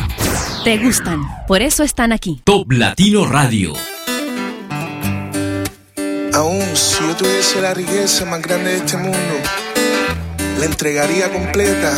Te 0.63 0.77
gustan, 0.77 1.23
por 1.47 1.63
eso 1.63 1.81
están 1.81 2.11
aquí. 2.11 2.39
Top 2.43 2.71
Latino 2.71 3.25
Radio. 3.25 3.73
Aún 6.33 6.63
si 6.75 6.99
yo 6.99 7.15
tuviese 7.15 7.61
la 7.61 7.73
riqueza 7.73 8.25
más 8.25 8.41
grande 8.43 8.71
de 8.71 8.77
este 8.77 8.97
mundo, 8.97 9.17
la 10.59 10.65
entregaría 10.65 11.31
completa. 11.31 11.95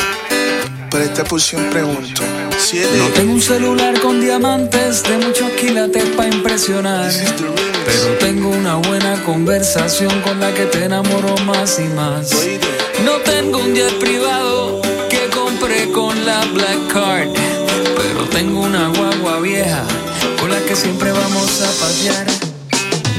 Pero 0.90 1.04
esta 1.04 1.26
porción 1.26 1.70
pregunto. 1.70 2.22
Si 2.58 2.78
No 2.78 3.10
tengo 3.10 3.34
un 3.34 3.42
celular 3.42 4.00
con 4.00 4.22
diamantes 4.22 5.04
de 5.04 5.18
muchos 5.18 5.52
quilates 5.52 6.06
para 6.16 6.30
impresionar. 6.30 7.12
Pero 7.88 8.18
tengo 8.20 8.50
una 8.50 8.76
buena 8.76 9.24
conversación 9.24 10.22
con 10.22 10.42
la 10.42 10.54
que 10.54 10.66
te 10.66 10.84
enamoro 10.84 11.36
más 11.46 11.80
y 11.80 11.88
más. 11.96 12.32
No 13.06 13.14
tengo 13.24 13.60
un 13.60 13.74
jet 13.74 13.98
privado 13.98 14.82
que 15.10 15.30
compré 15.34 15.90
con 15.92 16.26
la 16.26 16.42
Black 16.54 16.88
Card. 16.92 17.30
Pero 17.96 18.26
tengo 18.26 18.60
una 18.60 18.90
guagua 18.90 19.40
vieja 19.40 19.84
con 20.40 20.52
la 20.52 20.60
que 20.66 20.76
siempre 20.76 21.14
vamos 21.14 21.62
a 21.62 21.86
pasear. 21.86 22.28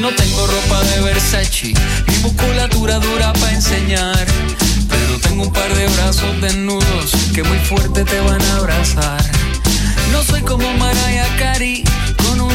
No 0.00 0.14
tengo 0.14 0.46
ropa 0.46 0.82
de 0.84 1.00
Versace, 1.00 1.72
mi 2.06 2.18
musculatura 2.18 2.98
dura 2.98 3.32
para 3.32 3.54
enseñar. 3.54 4.26
Pero 4.90 5.18
tengo 5.20 5.44
un 5.44 5.52
par 5.52 5.74
de 5.74 5.86
brazos 5.96 6.40
desnudos 6.42 7.12
que 7.34 7.42
muy 7.42 7.58
fuerte 7.58 8.04
te 8.04 8.20
van 8.20 8.42
a 8.42 8.56
abrazar. 8.58 9.22
No 10.12 10.22
soy 10.22 10.42
como 10.42 10.70
Mariah 10.74 11.36
Carey, 11.38 11.84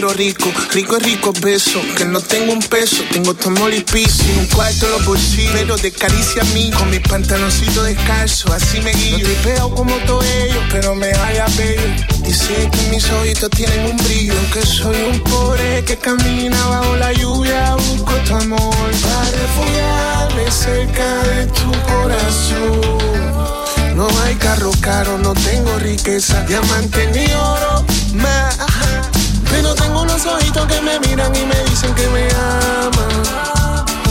Pero 0.00 0.12
rico, 0.12 0.48
rico 0.74 0.96
es 0.96 1.02
rico 1.02 1.32
beso, 1.40 1.80
que 1.96 2.04
no 2.04 2.20
tengo 2.20 2.52
un 2.52 2.60
peso, 2.60 3.02
tengo 3.10 3.34
tu 3.34 3.48
amor 3.48 3.74
y 3.74 3.84
un 4.38 4.46
cuarto 4.46 4.86
en 4.86 4.92
los 4.92 5.04
bolsillos, 5.04 5.52
pero 5.52 5.76
de 5.76 5.90
caricia 5.90 6.42
a 6.42 6.44
mí, 6.54 6.70
con 6.70 6.88
mis 6.88 7.00
pantaloncitos 7.00 7.84
descalzos, 7.84 8.52
así 8.52 8.80
me 8.80 8.92
guío. 8.92 9.18
No 9.18 9.24
te 9.24 9.34
veo 9.48 9.74
como 9.74 9.96
todos 10.06 10.24
ellos, 10.24 10.62
pero 10.70 10.94
me 10.94 11.12
vaya 11.14 11.46
bello, 11.56 11.82
sé 12.32 12.70
que 12.70 12.90
mis 12.90 13.10
ojitos 13.10 13.50
tienen 13.50 13.86
un 13.86 13.96
brillo, 13.96 14.34
que 14.52 14.64
soy 14.64 15.02
un 15.02 15.18
pobre 15.24 15.82
que 15.84 15.96
camina 15.96 16.64
bajo 16.68 16.94
la 16.94 17.12
lluvia, 17.14 17.74
busco 17.74 18.14
tu 18.18 18.36
amor 18.36 18.90
para 19.02 19.30
refugiarme 19.32 20.48
cerca 20.48 21.24
de 21.24 21.46
tu 21.46 21.72
corazón. 21.90 22.98
No 23.96 24.06
hay 24.22 24.36
carro 24.36 24.70
caro, 24.80 25.18
no 25.18 25.34
tengo 25.34 25.76
riqueza, 25.80 26.44
diamante 26.44 27.10
ni 27.10 27.26
oro 27.32 27.84
más. 28.14 28.56
Pero 29.50 29.74
tengo 29.74 30.02
unos 30.02 30.24
ojitos 30.26 30.66
que 30.66 30.80
me 30.80 30.98
miran 31.00 31.34
y 31.34 31.44
me 31.44 31.64
dicen 31.64 31.94
que 31.94 32.06
me 32.08 32.28
aman. 32.34 33.22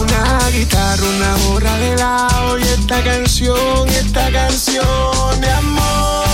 Una 0.02 0.50
guitarra, 0.50 1.04
una 1.04 1.36
borra 1.46 1.78
de 1.78 1.96
lado 1.98 2.60
y 2.60 2.64
esta 2.64 3.04
canción, 3.04 3.88
esta 3.90 4.32
canción 4.32 5.42
de 5.42 5.52
amor. 5.52 6.26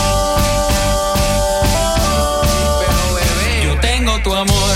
Yo 3.64 3.80
tengo 3.80 4.20
tu 4.24 4.34
amor. 4.34 4.73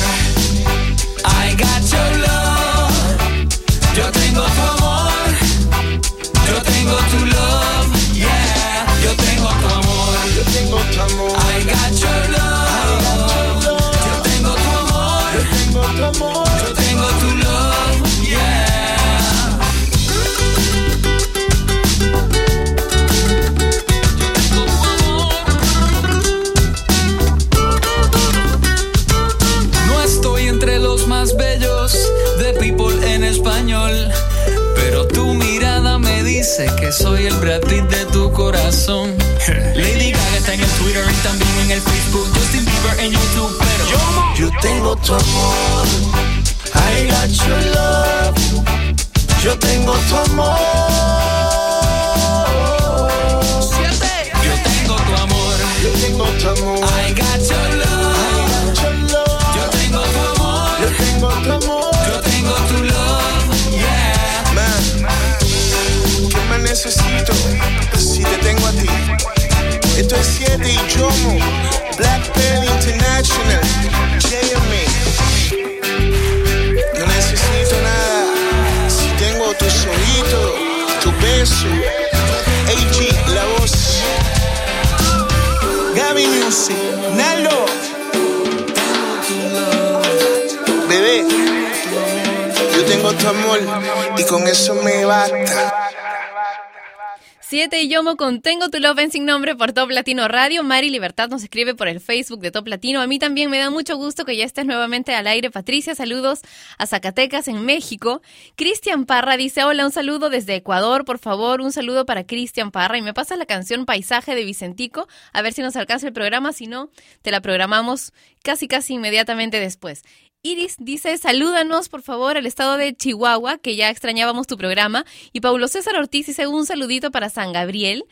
Con 98.18 98.41
Tengo 98.41 98.70
tu 98.70 98.80
Love 98.80 98.99
en 98.99 99.11
sin 99.11 99.26
nombre 99.26 99.55
por 99.55 99.74
Top 99.74 99.91
Latino 99.91 100.28
Radio. 100.28 100.63
Mari 100.63 100.89
Libertad 100.89 101.30
nos 101.30 101.43
escribe 101.43 101.76
por 101.76 101.88
el 101.88 101.99
Facebook 101.99 102.39
de 102.39 102.49
Top 102.49 102.68
Latino. 102.68 102.99
A 102.99 103.07
mí 103.07 103.20
también 103.20 103.51
me 103.51 103.59
da 103.59 103.70
mucho 103.70 103.95
gusto 103.95 104.26
que 104.26 104.36
ya 104.36 104.43
estés 104.43 104.65
nuevamente 104.65 105.13
al 105.13 105.28
aire. 105.28 105.51
Patricia, 105.51 105.93
saludos 105.93 106.41
a 106.80 106.88
Zacatecas 106.88 107.47
en 107.47 107.63
México. 107.63 108.24
Cristian 108.55 109.05
Parra 109.05 109.38
dice, 109.38 109.63
hola, 109.63 109.86
un 109.86 109.91
saludo 109.91 110.32
desde 110.32 110.55
Ecuador, 110.55 111.05
por 111.05 111.20
favor, 111.20 111.61
un 111.61 111.72
saludo 111.72 112.07
para 112.07 112.26
Cristian 112.26 112.72
Parra. 112.72 112.97
Y 112.97 113.03
me 113.03 113.13
pasa 113.13 113.38
la 113.38 113.45
canción 113.45 113.86
Paisaje 113.86 114.34
de 114.34 114.43
Vicentico, 114.43 115.07
a 115.32 115.43
ver 115.43 115.53
si 115.53 115.61
nos 115.61 115.76
alcanza 115.76 116.07
el 116.07 116.13
programa, 116.13 116.53
si 116.53 116.65
no, 116.65 116.89
te 117.22 117.30
la 117.30 117.41
programamos 117.41 118.13
casi, 118.41 118.68
casi 118.68 118.95
inmediatamente 118.95 119.59
después. 119.59 120.03
Iris 120.48 120.78
dice, 120.80 121.18
salúdanos 121.18 121.89
por 121.89 122.02
favor 122.02 122.38
al 122.38 122.45
estado 122.45 122.78
de 122.78 122.95
Chihuahua, 122.95 123.58
que 123.58 123.76
ya 123.76 123.89
extrañábamos 123.89 124.48
tu 124.48 124.56
programa. 124.56 125.06
Y 125.34 125.41
Paulo 125.41 125.68
César 125.68 125.98
Ortiz 125.98 126.28
dice 126.28 126.48
un 126.48 126.66
saludito 126.66 127.12
para 127.12 127.30
San 127.30 127.52
Gabriel. 127.52 128.06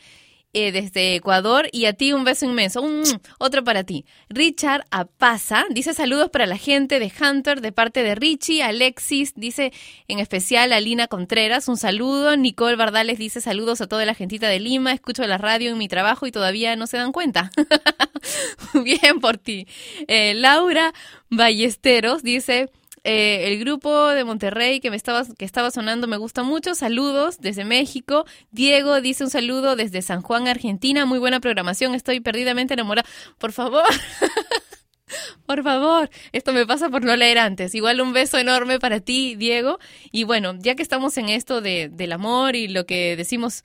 Eh, 0.58 0.72
desde 0.72 1.16
Ecuador 1.16 1.68
y 1.70 1.84
a 1.84 1.92
ti 1.92 2.14
un 2.14 2.24
beso 2.24 2.46
inmenso. 2.46 2.80
Un, 2.80 3.02
otro 3.38 3.62
para 3.62 3.84
ti. 3.84 4.06
Richard 4.30 4.86
Apaza 4.90 5.66
dice 5.68 5.92
saludos 5.92 6.30
para 6.30 6.46
la 6.46 6.56
gente 6.56 6.98
de 6.98 7.12
Hunter 7.20 7.60
de 7.60 7.72
parte 7.72 8.02
de 8.02 8.14
Richie. 8.14 8.62
Alexis 8.62 9.34
dice 9.34 9.74
en 10.08 10.18
especial 10.18 10.72
a 10.72 10.80
Lina 10.80 11.08
Contreras 11.08 11.68
un 11.68 11.76
saludo. 11.76 12.38
Nicole 12.38 12.76
Bardales 12.76 13.18
dice 13.18 13.42
saludos 13.42 13.82
a 13.82 13.86
toda 13.86 14.06
la 14.06 14.14
gentita 14.14 14.48
de 14.48 14.58
Lima. 14.58 14.94
Escucho 14.94 15.26
la 15.26 15.36
radio 15.36 15.72
en 15.72 15.76
mi 15.76 15.88
trabajo 15.88 16.26
y 16.26 16.32
todavía 16.32 16.74
no 16.74 16.86
se 16.86 16.96
dan 16.96 17.12
cuenta. 17.12 17.50
Bien 18.82 19.20
por 19.20 19.36
ti. 19.36 19.66
Eh, 20.08 20.32
Laura 20.32 20.94
Ballesteros 21.28 22.22
dice 22.22 22.70
eh, 23.08 23.52
el 23.52 23.60
grupo 23.60 24.08
de 24.08 24.24
Monterrey 24.24 24.80
que 24.80 24.90
me 24.90 24.96
estaba, 24.96 25.22
que 25.38 25.44
estaba 25.44 25.70
sonando 25.70 26.08
me 26.08 26.16
gusta 26.16 26.42
mucho. 26.42 26.74
Saludos 26.74 27.38
desde 27.40 27.64
México. 27.64 28.24
Diego 28.50 29.00
dice 29.00 29.22
un 29.22 29.30
saludo 29.30 29.76
desde 29.76 30.02
San 30.02 30.22
Juan, 30.22 30.48
Argentina. 30.48 31.06
Muy 31.06 31.20
buena 31.20 31.38
programación. 31.38 31.94
Estoy 31.94 32.18
perdidamente 32.18 32.74
enamorada. 32.74 33.08
Por 33.38 33.52
favor. 33.52 33.84
Por 35.46 35.62
favor, 35.62 36.10
esto 36.32 36.52
me 36.52 36.66
pasa 36.66 36.90
por 36.90 37.04
no 37.04 37.14
leer 37.14 37.38
antes. 37.38 37.76
Igual 37.76 38.00
un 38.00 38.12
beso 38.12 38.38
enorme 38.38 38.80
para 38.80 38.98
ti, 38.98 39.36
Diego. 39.36 39.78
Y 40.10 40.24
bueno, 40.24 40.56
ya 40.58 40.74
que 40.74 40.82
estamos 40.82 41.16
en 41.16 41.28
esto 41.28 41.60
de, 41.60 41.88
del 41.88 42.10
amor 42.10 42.56
y 42.56 42.66
lo 42.66 42.86
que 42.86 43.14
decimos 43.14 43.62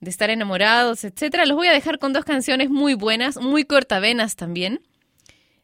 de 0.00 0.10
estar 0.10 0.28
enamorados, 0.28 1.04
etcétera, 1.04 1.46
los 1.46 1.56
voy 1.56 1.68
a 1.68 1.72
dejar 1.72 1.98
con 1.98 2.12
dos 2.12 2.26
canciones 2.26 2.68
muy 2.68 2.92
buenas, 2.92 3.38
muy 3.38 3.64
cortavenas 3.64 4.36
también. 4.36 4.82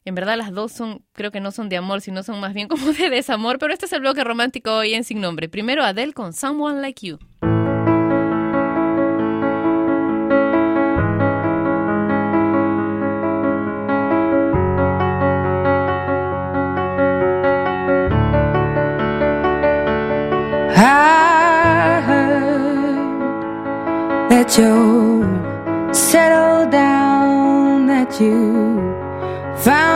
En 0.07 0.15
verdad 0.15 0.37
las 0.39 0.53
dos 0.53 0.71
son, 0.71 1.03
creo 1.15 1.33
que 1.33 1.41
no 1.41 1.51
son 1.51 1.69
de 1.69 1.77
amor, 1.77 2.01
sino 2.01 2.23
son 2.23 2.39
más 2.39 2.55
bien 2.55 2.69
como 2.69 2.93
de 2.93 3.11
desamor, 3.11 3.59
pero 3.59 3.73
este 3.73 3.87
es 3.87 3.93
el 3.93 4.01
bloque 4.01 4.23
romántico 4.23 4.73
hoy 4.73 4.95
en 4.95 5.03
Sin 5.03 5.21
Nombre. 5.21 5.49
Primero 5.49 5.83
Adele 5.83 6.13
con 6.13 6.33
Someone 6.33 6.81
Like 6.81 7.05
You. 7.05 7.19
I 20.79 22.01
that 24.29 24.57
you 24.57 25.25
settled 25.93 26.71
down, 26.71 27.89
that 27.89 28.21
you 28.21 28.77
found 29.57 29.96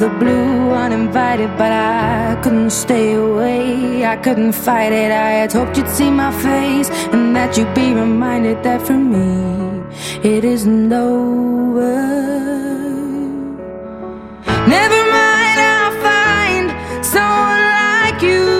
The 0.00 0.08
blue 0.08 0.70
uninvited, 0.72 1.50
but 1.58 1.70
I 1.70 2.40
couldn't 2.42 2.70
stay 2.70 3.12
away. 3.12 4.02
I 4.06 4.16
couldn't 4.16 4.52
fight 4.52 4.92
it. 4.92 5.10
I 5.10 5.30
had 5.40 5.52
hoped 5.52 5.76
you'd 5.76 5.90
see 5.90 6.10
my 6.10 6.32
face 6.42 6.88
and 7.12 7.36
that 7.36 7.58
you'd 7.58 7.74
be 7.74 7.92
reminded 7.92 8.62
that 8.62 8.80
for 8.80 8.96
me 8.96 9.28
it 10.22 10.42
isn't 10.42 10.90
over. 10.90 11.96
Never 14.74 15.02
mind, 15.18 15.58
I'll 15.74 15.96
find 16.08 17.04
someone 17.04 17.64
like 17.84 18.22
you. 18.22 18.59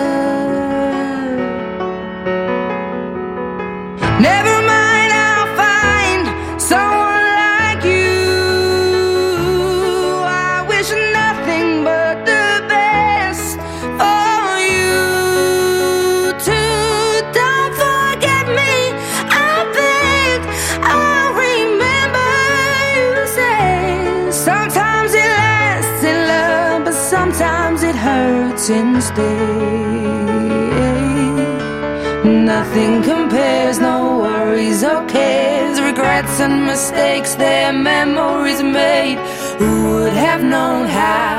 And 36.39 36.65
mistakes, 36.65 37.35
their 37.35 37.73
memories 37.73 38.63
made. 38.63 39.17
Who 39.59 39.71
would 39.95 40.13
have 40.13 40.41
known 40.43 40.87
how 40.87 41.30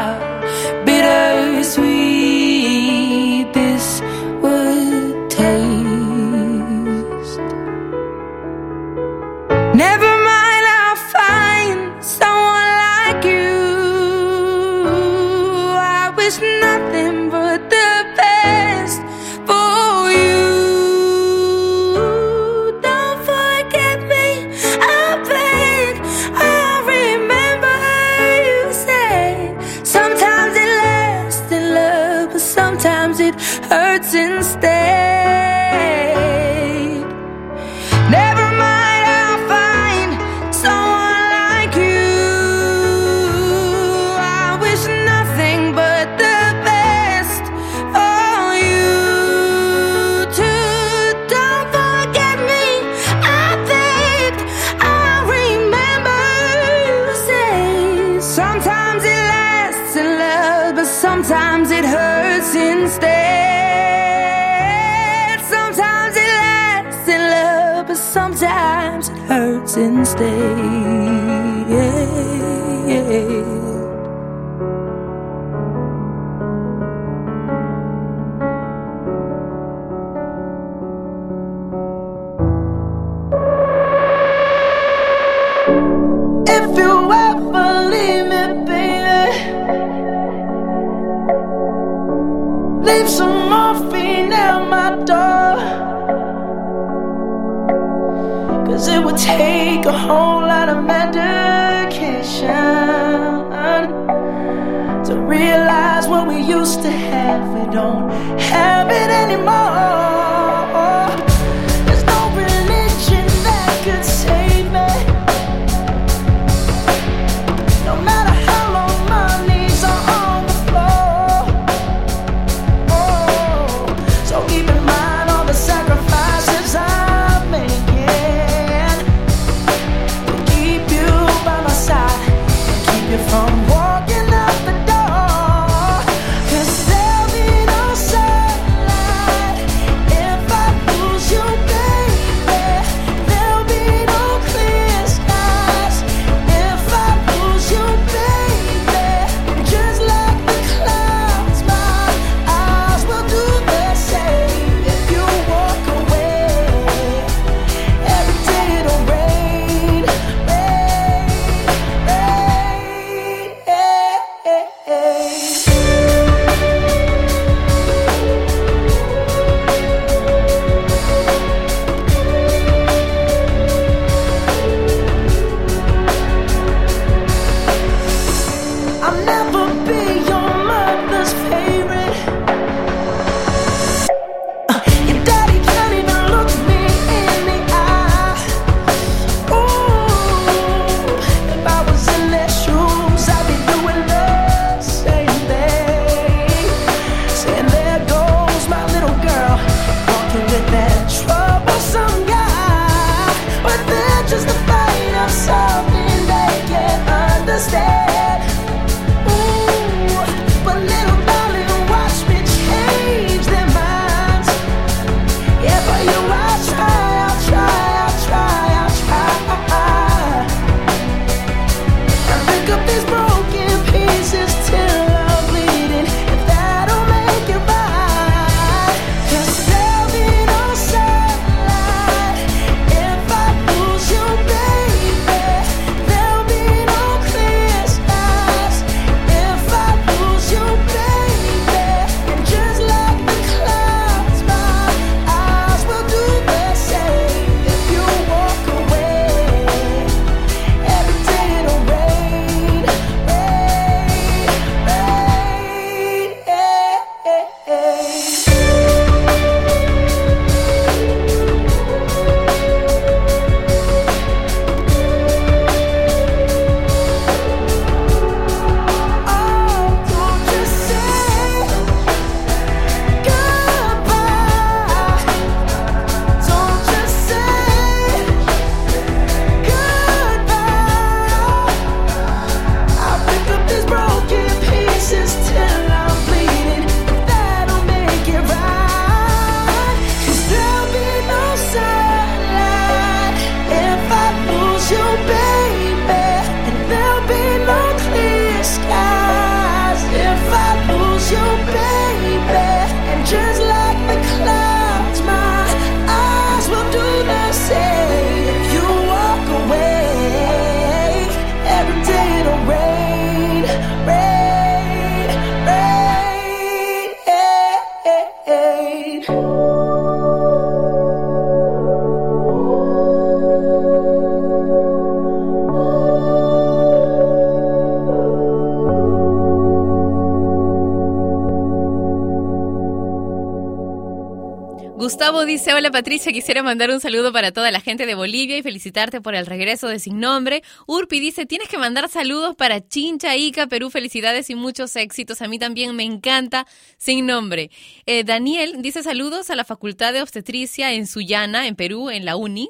Hola 335.75 335.91
Patricia, 335.91 336.33
quisiera 336.33 336.63
mandar 336.63 336.91
un 336.91 337.01
saludo 337.01 337.33
para 337.33 337.51
toda 337.51 337.71
la 337.71 337.81
gente 337.81 338.05
de 338.05 338.15
Bolivia 338.15 338.59
y 338.59 338.63
felicitarte 338.63 339.23
por 339.23 339.35
el 339.35 339.47
regreso 339.47 339.89
de 339.89 339.99
Sin 339.99 340.21
Nombre. 340.21 340.63
Urpi 340.87 341.19
dice, 341.19 341.47
tienes 341.47 341.69
que 341.69 341.79
mandar 341.79 342.11
saludos 342.11 342.55
para 342.55 342.87
Chincha, 342.87 343.37
Ica, 343.37 343.67
Perú, 343.69 343.89
felicidades 343.89 344.51
y 344.51 344.55
muchos 344.55 344.95
éxitos. 344.97 345.41
A 345.41 345.49
mí 345.49 345.59
también 345.59 345.97
me 345.97 346.03
encanta 346.03 346.67
Sin 346.99 347.25
Nombre. 347.25 347.71
Eh, 348.05 348.23
Daniel 348.23 348.83
dice 348.83 349.03
saludos 349.03 349.49
a 349.49 349.57
la 349.57 349.65
Facultad 349.65 350.13
de 350.13 350.21
Obstetricia 350.21 350.93
en 350.93 351.07
Sullana, 351.07 351.67
en 351.67 351.75
Perú, 351.75 352.11
en 352.11 352.27
la 352.27 352.37
UNI. 352.37 352.69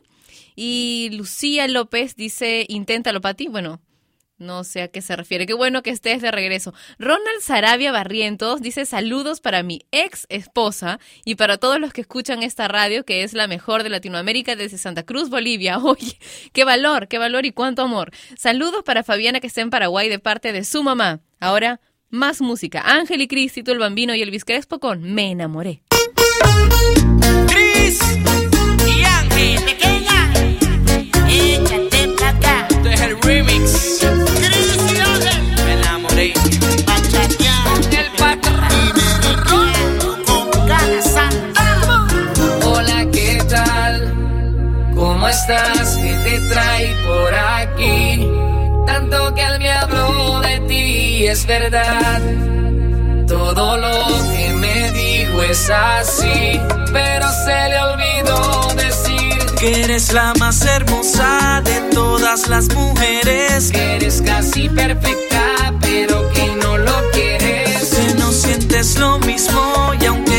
Y 0.55 1.11
Lucía 1.13 1.67
López 1.67 2.15
dice, 2.15 2.67
inténtalo, 2.69 3.21
Pati. 3.21 3.49
Bueno, 3.49 3.81
no 4.43 4.65
sé 4.65 4.83
a 4.83 4.89
qué 4.89 5.01
se 5.01 5.17
refiere. 5.17 5.47
Qué 5.47 5.55
bueno 5.55 5.83
que 5.83 5.91
estés 5.91 6.21
de 6.21 6.31
regreso. 6.31 6.75
Ronald 6.99 7.41
Sarabia 7.41 7.93
Barrientos 7.93 8.61
dice 8.61 8.85
saludos 8.85 9.41
para 9.41 9.63
mi 9.63 9.87
ex 9.93 10.27
esposa 10.29 11.01
y 11.25 11.37
para 11.37 11.59
todos 11.59 11.81
los 11.81 11.93
que 11.93 12.03
escuchan 12.03 12.43
esta 12.43 12.69
radio, 12.69 13.05
que 13.05 13.23
es 13.23 13.33
la 13.33 13.47
mejor 13.47 13.83
de 13.83 13.89
Latinoamérica 13.89 14.57
desde 14.57 14.79
Santa 14.79 15.05
Cruz, 15.05 15.31
Bolivia. 15.31 15.79
Oye, 15.83 16.19
qué 16.53 16.65
valor, 16.65 17.09
qué 17.09 17.19
valor 17.19 17.47
y 17.47 17.53
cuánto 17.53 17.83
amor. 17.83 18.11
Saludos 18.37 18.83
para 18.85 19.05
Fabiana 19.05 19.41
que 19.41 19.47
está 19.47 19.61
en 19.61 19.71
Paraguay 19.71 20.09
de 20.09 20.19
parte 20.19 20.53
de 20.53 20.65
su 20.65 20.83
mamá. 20.83 21.21
Ahora, 21.41 21.81
más 22.11 22.41
música. 22.41 22.83
Ángel 22.85 23.23
y 23.23 23.29
Cris, 23.29 23.55
Tito 23.55 23.73
el 23.73 23.79
Bambino 23.79 24.15
y 24.15 24.23
Elvis 24.23 24.45
Crespo 24.45 24.79
con 24.79 25.03
Me 25.15 25.31
enamoré. 25.31 25.83
Cris 27.49 28.22
estás? 45.43 45.97
¿Qué 45.97 46.15
te 46.25 46.41
trae 46.49 46.95
por 47.07 47.35
aquí? 47.35 48.29
Tanto 48.87 49.35
que 49.35 49.43
él 49.43 49.59
me 49.59 49.71
habló 49.71 50.41
de 50.41 50.61
ti, 50.69 51.27
es 51.27 51.47
verdad. 51.47 52.21
Todo 53.27 53.77
lo 53.77 54.07
que 54.33 54.53
me 54.55 54.93
dijo 54.93 55.43
es 55.43 55.71
así, 55.71 56.61
pero 56.93 57.27
se 57.45 57.69
le 57.71 57.81
olvidó 57.81 58.69
decir 58.75 59.47
Que 59.59 59.85
eres 59.85 60.13
la 60.13 60.35
más 60.39 60.63
hermosa 60.65 61.63
de 61.65 61.81
todas 61.95 62.49
las 62.49 62.69
mujeres. 62.75 63.71
que 63.73 63.97
eres 63.97 64.23
casi 64.23 64.69
perfecta, 64.69 65.73
pero 65.81 66.29
que 66.31 66.47
no 66.63 66.77
lo 66.79 67.11
quieres. 67.13 67.91
Que 67.91 68.15
no 68.19 68.31
sientes 68.33 68.99
lo 68.99 69.19
mismo 69.21 69.93
y 70.01 70.07
aunque 70.07 70.32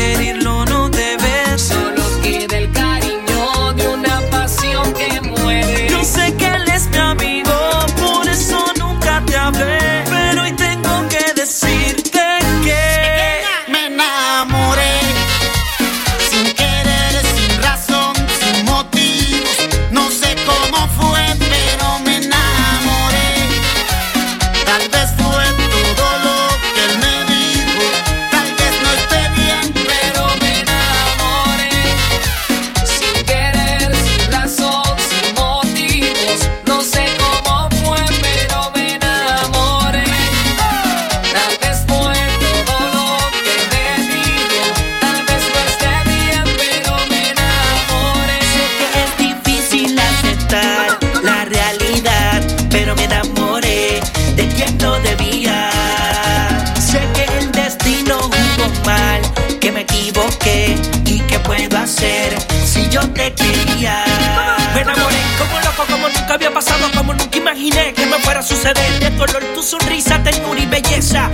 suceder. 68.44 69.00
De 69.00 69.16
color 69.16 69.42
tu 69.54 69.62
sonrisa, 69.62 70.22
ternura 70.22 70.60
y 70.60 70.66
belleza. 70.66 71.30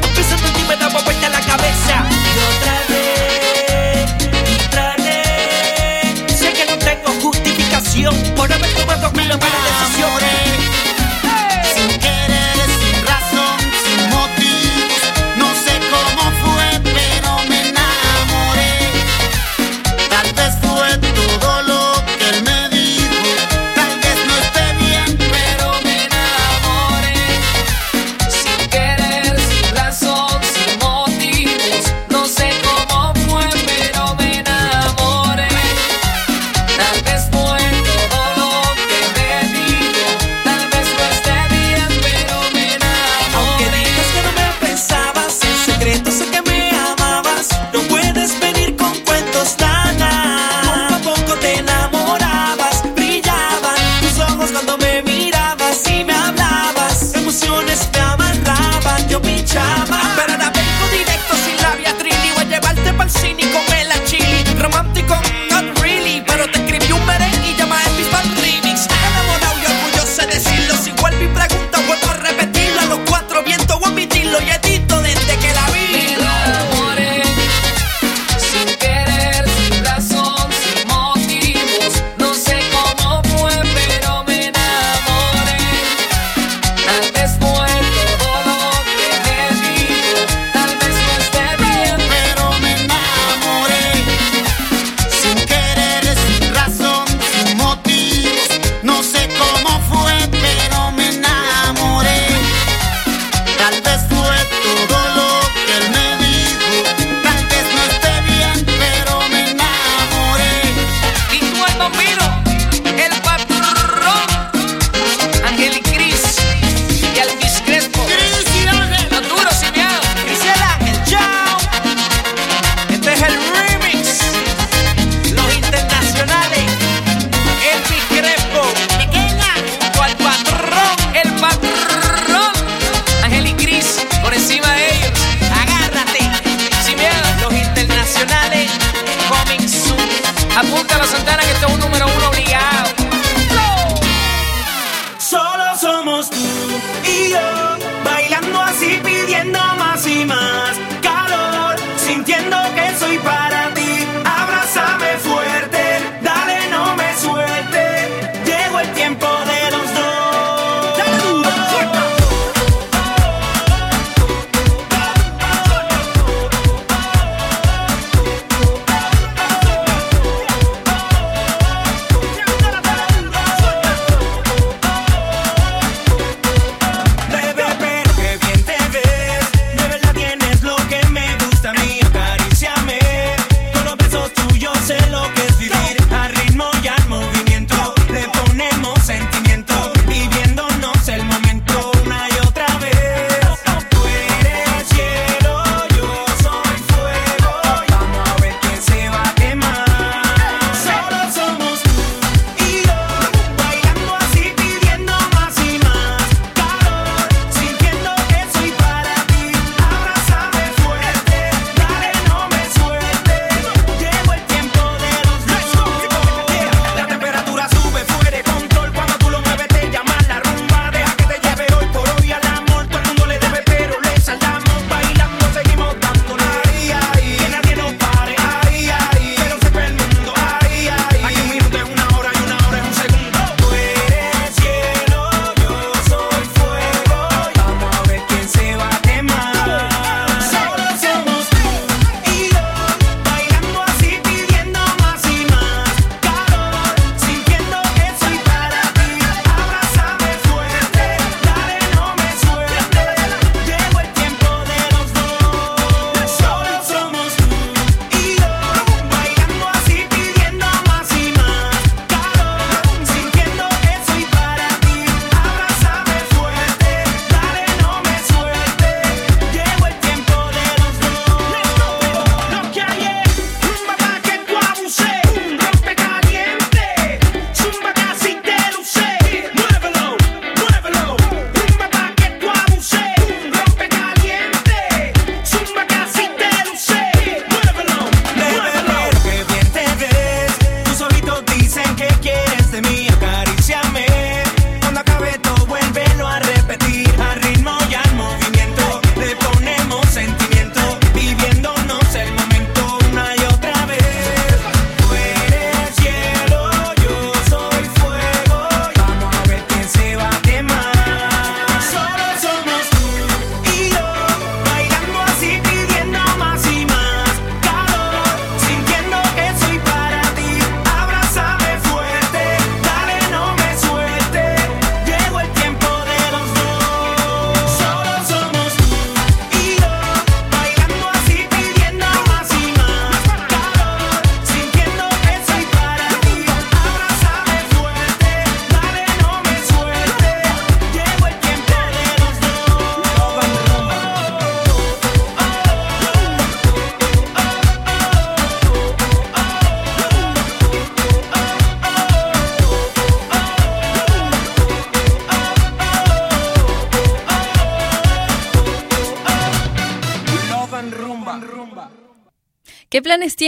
Santana, 140.99 141.43
que 141.43 141.53
este 141.53 141.67
es 141.67 141.73
un 141.73 141.79
número 141.79 142.00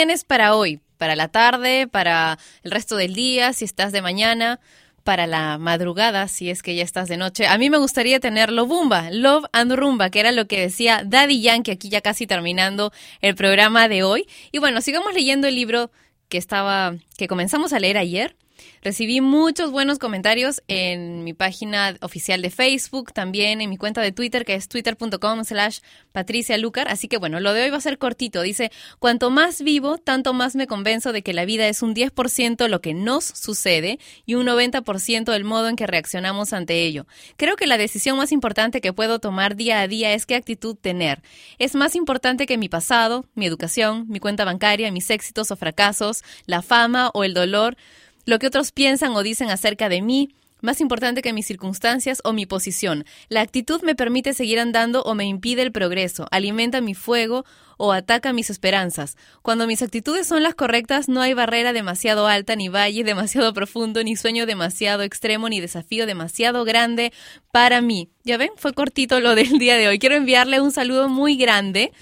tienes 0.02 0.24
para 0.24 0.56
hoy? 0.56 0.80
¿Para 0.98 1.14
la 1.14 1.28
tarde? 1.28 1.86
¿Para 1.86 2.36
el 2.64 2.72
resto 2.72 2.96
del 2.96 3.14
día? 3.14 3.52
Si 3.52 3.64
estás 3.64 3.92
de 3.92 4.02
mañana 4.02 4.58
para 5.04 5.28
la 5.28 5.58
madrugada, 5.58 6.26
si 6.26 6.50
es 6.50 6.60
que 6.60 6.74
ya 6.74 6.82
estás 6.82 7.06
de 7.06 7.16
noche. 7.16 7.46
A 7.46 7.56
mí 7.56 7.70
me 7.70 7.78
gustaría 7.78 8.18
tenerlo 8.18 8.66
Bumba, 8.66 9.12
Love 9.12 9.44
and 9.52 9.72
Rumba, 9.72 10.10
que 10.10 10.18
era 10.18 10.32
lo 10.32 10.48
que 10.48 10.60
decía 10.60 11.04
Daddy 11.06 11.40
Yankee 11.40 11.70
aquí 11.70 11.88
ya 11.88 12.00
casi 12.00 12.26
terminando 12.26 12.92
el 13.20 13.36
programa 13.36 13.86
de 13.86 14.02
hoy. 14.02 14.26
Y 14.50 14.58
bueno, 14.58 14.80
sigamos 14.80 15.14
leyendo 15.14 15.46
el 15.46 15.54
libro 15.54 15.92
que 16.28 16.38
estaba 16.38 16.96
que 17.16 17.28
comenzamos 17.28 17.72
a 17.72 17.78
leer 17.78 17.96
ayer. 17.96 18.34
Recibí 18.82 19.20
muchos 19.20 19.70
buenos 19.70 19.98
comentarios 19.98 20.62
en 20.66 21.22
mi 21.22 21.34
página 21.34 21.96
oficial 22.00 22.42
de 22.42 22.50
Facebook, 22.50 23.12
también 23.12 23.60
en 23.60 23.70
mi 23.70 23.76
cuenta 23.76 24.00
de 24.00 24.10
Twitter, 24.10 24.44
que 24.44 24.54
es 24.54 24.68
twitter.com 24.68 25.44
slash 25.44 25.78
Patricia 26.10 26.58
Lucar. 26.58 26.88
Así 26.88 27.06
que 27.06 27.18
bueno, 27.18 27.38
lo 27.38 27.52
de 27.52 27.62
hoy 27.62 27.70
va 27.70 27.76
a 27.76 27.80
ser 27.80 27.98
cortito. 27.98 28.42
Dice, 28.42 28.72
cuanto 28.98 29.30
más 29.30 29.62
vivo, 29.62 29.98
tanto 29.98 30.32
más 30.32 30.56
me 30.56 30.66
convenzo 30.66 31.12
de 31.12 31.22
que 31.22 31.32
la 31.32 31.44
vida 31.44 31.68
es 31.68 31.82
un 31.82 31.94
10% 31.94 32.66
lo 32.68 32.80
que 32.80 32.92
nos 32.92 33.24
sucede 33.24 33.98
y 34.26 34.34
un 34.34 34.46
90% 34.46 35.32
el 35.32 35.44
modo 35.44 35.68
en 35.68 35.76
que 35.76 35.86
reaccionamos 35.86 36.52
ante 36.52 36.84
ello. 36.84 37.06
Creo 37.36 37.56
que 37.56 37.66
la 37.66 37.78
decisión 37.78 38.16
más 38.16 38.32
importante 38.32 38.80
que 38.80 38.92
puedo 38.92 39.18
tomar 39.18 39.56
día 39.56 39.80
a 39.80 39.88
día 39.88 40.12
es 40.12 40.26
qué 40.26 40.34
actitud 40.34 40.76
tener. 40.76 41.22
Es 41.58 41.74
más 41.74 41.94
importante 41.94 42.46
que 42.46 42.58
mi 42.58 42.68
pasado, 42.68 43.26
mi 43.34 43.46
educación, 43.46 44.06
mi 44.08 44.18
cuenta 44.18 44.44
bancaria, 44.44 44.90
mis 44.90 45.10
éxitos 45.10 45.50
o 45.50 45.56
fracasos, 45.56 46.22
la 46.46 46.62
fama 46.62 47.10
o 47.14 47.24
el 47.24 47.34
dolor 47.34 47.76
lo 48.24 48.38
que 48.38 48.46
otros 48.46 48.72
piensan 48.72 49.12
o 49.12 49.22
dicen 49.22 49.50
acerca 49.50 49.88
de 49.88 50.02
mí, 50.02 50.30
más 50.62 50.80
importante 50.80 51.22
que 51.22 51.32
mis 51.32 51.46
circunstancias 51.46 52.20
o 52.24 52.32
mi 52.32 52.46
posición. 52.46 53.04
La 53.28 53.40
actitud 53.42 53.82
me 53.82 53.94
permite 53.94 54.32
seguir 54.32 54.60
andando 54.60 55.02
o 55.02 55.14
me 55.14 55.24
impide 55.24 55.62
el 55.62 55.72
progreso, 55.72 56.28
alimenta 56.30 56.80
mi 56.80 56.94
fuego 56.94 57.44
o 57.76 57.92
ataca 57.92 58.32
mis 58.32 58.48
esperanzas. 58.48 59.16
Cuando 59.42 59.66
mis 59.66 59.82
actitudes 59.82 60.28
son 60.28 60.44
las 60.44 60.54
correctas, 60.54 61.08
no 61.08 61.20
hay 61.20 61.34
barrera 61.34 61.72
demasiado 61.72 62.28
alta, 62.28 62.54
ni 62.54 62.68
valle 62.68 63.02
demasiado 63.04 63.52
profundo, 63.52 64.02
ni 64.04 64.16
sueño 64.16 64.46
demasiado 64.46 65.02
extremo, 65.02 65.48
ni 65.48 65.60
desafío 65.60 66.06
demasiado 66.06 66.64
grande 66.64 67.12
para 67.50 67.80
mí. 67.80 68.08
Ya 68.22 68.36
ven, 68.36 68.52
fue 68.56 68.72
cortito 68.72 69.18
lo 69.18 69.34
del 69.34 69.58
día 69.58 69.76
de 69.76 69.88
hoy. 69.88 69.98
Quiero 69.98 70.14
enviarle 70.14 70.60
un 70.60 70.70
saludo 70.70 71.08
muy 71.08 71.36
grande 71.36 71.92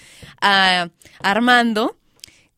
a 0.43 0.91
Armando, 1.21 1.97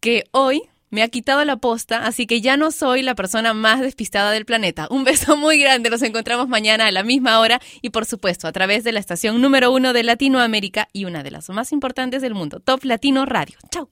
que 0.01 0.25
hoy 0.33 0.63
me 0.93 1.03
ha 1.03 1.09
quitado 1.09 1.45
la 1.45 1.57
posta, 1.57 2.07
así 2.07 2.26
que 2.26 2.40
ya 2.40 2.57
no 2.57 2.70
soy 2.70 3.03
la 3.03 3.16
persona 3.16 3.55
más 3.55 3.80
despistada 3.80 4.30
del 4.30 4.45
planeta. 4.45 4.86
Un 4.90 5.05
beso 5.05 5.36
muy 5.36 5.59
grande, 5.59 5.90
nos 5.90 6.03
encontramos 6.03 6.49
mañana 6.49 6.86
a 6.86 6.93
la 6.93 7.03
misma 7.03 7.40
hora 7.40 7.61
y 7.80 7.90
por 7.90 8.05
supuesto 8.05 8.47
a 8.47 8.53
través 8.53 8.84
de 8.84 8.93
la 8.93 9.01
estación 9.01 9.40
número 9.40 9.72
uno 9.72 9.93
de 9.93 10.05
Latinoamérica 10.05 10.88
y 10.93 11.07
una 11.07 11.22
de 11.22 11.32
las 11.32 11.49
más 11.49 11.72
importantes 11.72 12.22
del 12.22 12.34
mundo, 12.34 12.61
Top 12.61 12.84
Latino 12.84 13.26
Radio. 13.26 13.57
Chao. 13.70 13.88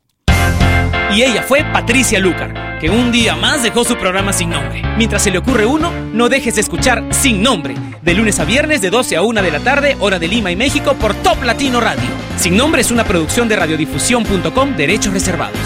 Y 1.13 1.23
ella 1.23 1.43
fue 1.43 1.65
Patricia 1.65 2.21
Lucar, 2.21 2.79
que 2.79 2.89
un 2.89 3.11
día 3.11 3.35
más 3.35 3.63
dejó 3.63 3.83
su 3.83 3.97
programa 3.97 4.33
sin 4.33 4.51
nombre. 4.51 4.83
Mientras 4.97 5.23
se 5.23 5.31
le 5.31 5.39
ocurre 5.39 5.67
uno, 5.67 5.91
no 6.13 6.29
dejes 6.29 6.55
de 6.55 6.61
escuchar 6.61 7.03
Sin 7.11 7.43
Nombre, 7.43 7.75
de 8.03 8.15
lunes 8.15 8.39
a 8.39 8.45
viernes 8.45 8.81
de 8.81 8.91
12 8.91 9.17
a 9.17 9.23
1 9.23 9.43
de 9.43 9.51
la 9.51 9.61
tarde, 9.61 9.97
hora 9.99 10.21
de 10.21 10.29
Lima 10.29 10.53
y 10.53 10.57
México, 10.57 10.95
por 10.95 11.15
Top 11.15 11.43
Latino 11.43 11.81
Radio. 11.81 12.09
Sin 12.37 12.57
Nombre 12.57 12.83
es 12.83 12.93
una 12.93 13.05
producción 13.05 13.49
de 13.49 13.57
radiodifusión.com, 13.57 14.77
derechos 14.77 15.13
reservados. 15.13 15.59